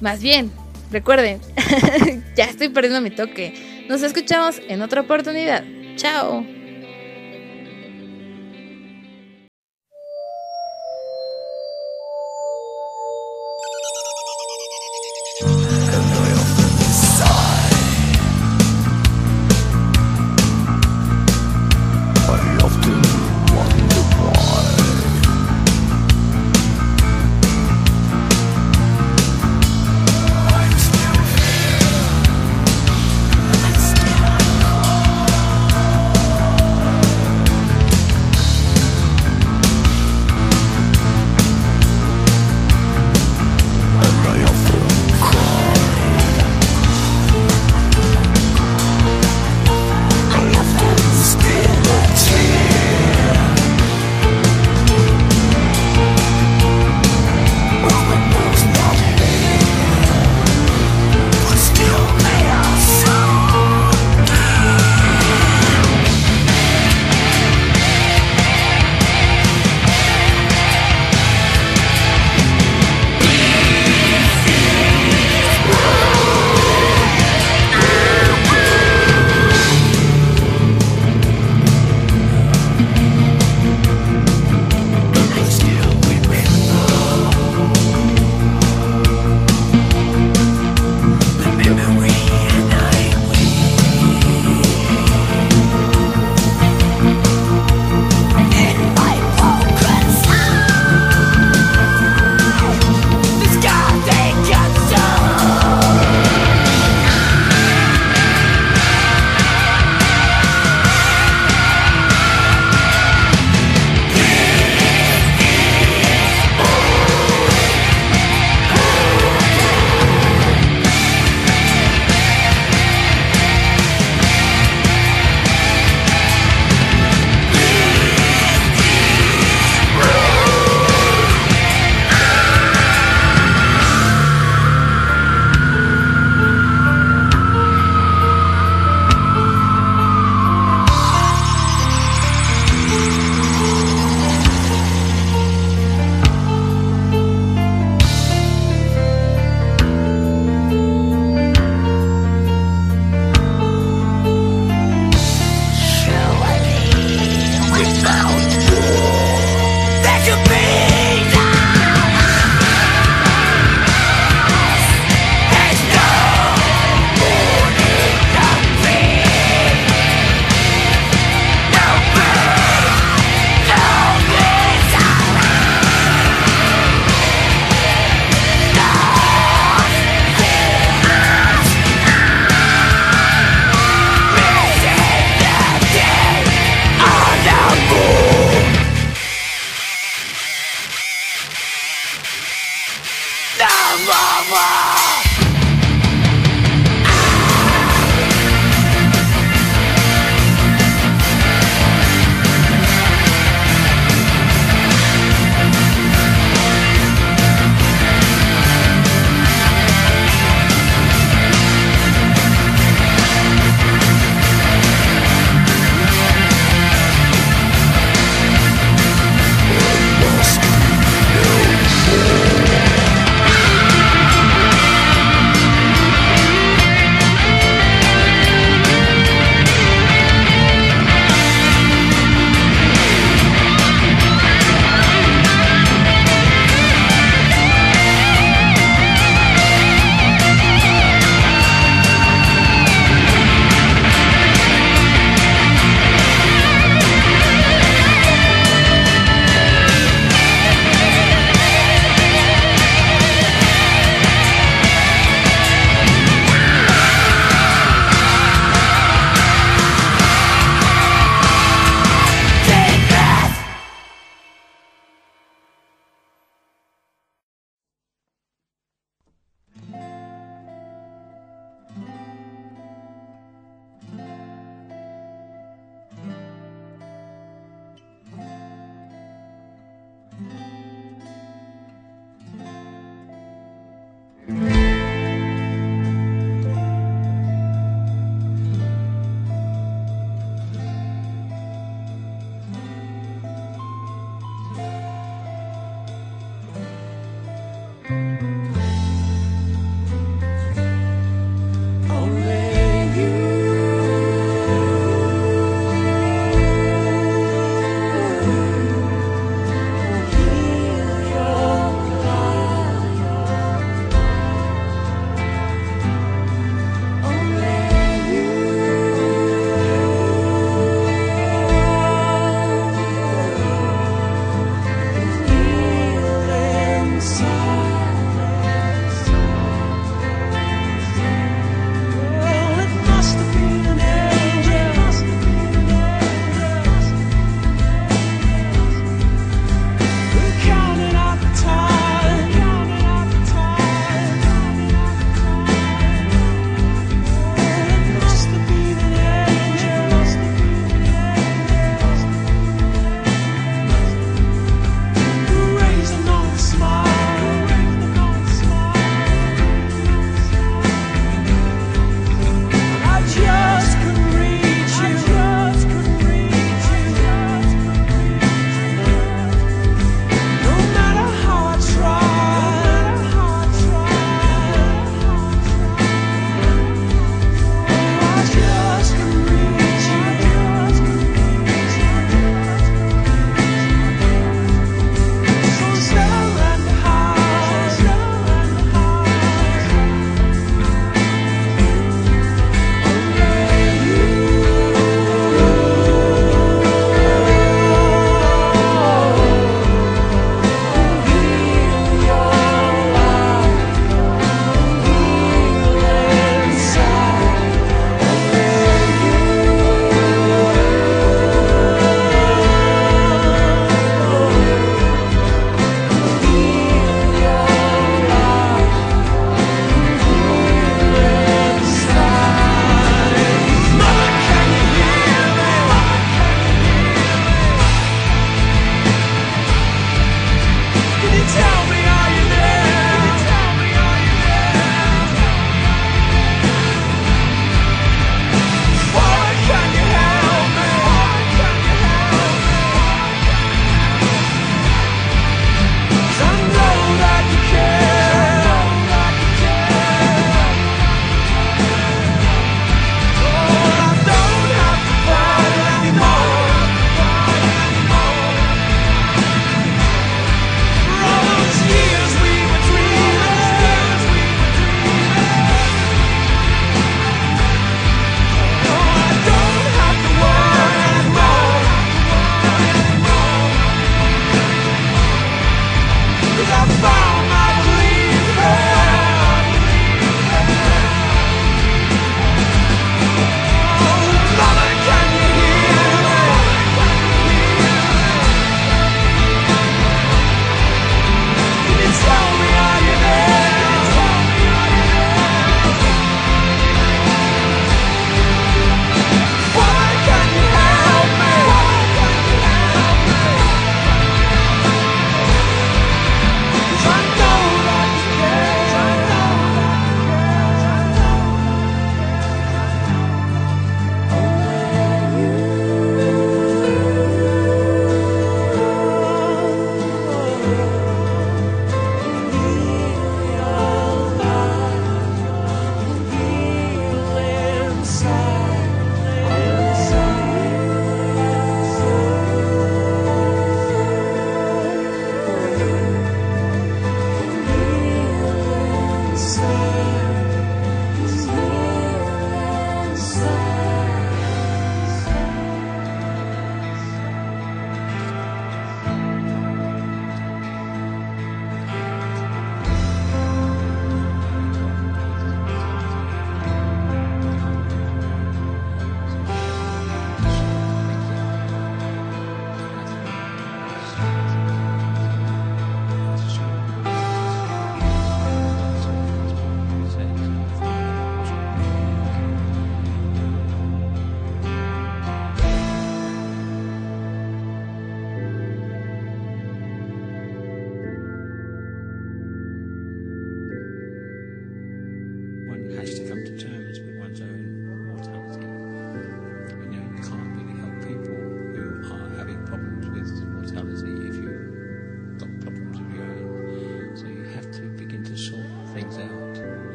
[0.00, 0.50] Más bien,
[0.90, 1.40] recuerden,
[2.36, 3.86] ya estoy perdiendo mi toque.
[3.88, 5.64] Nos escuchamos en otra oportunidad.
[5.94, 6.55] Chao.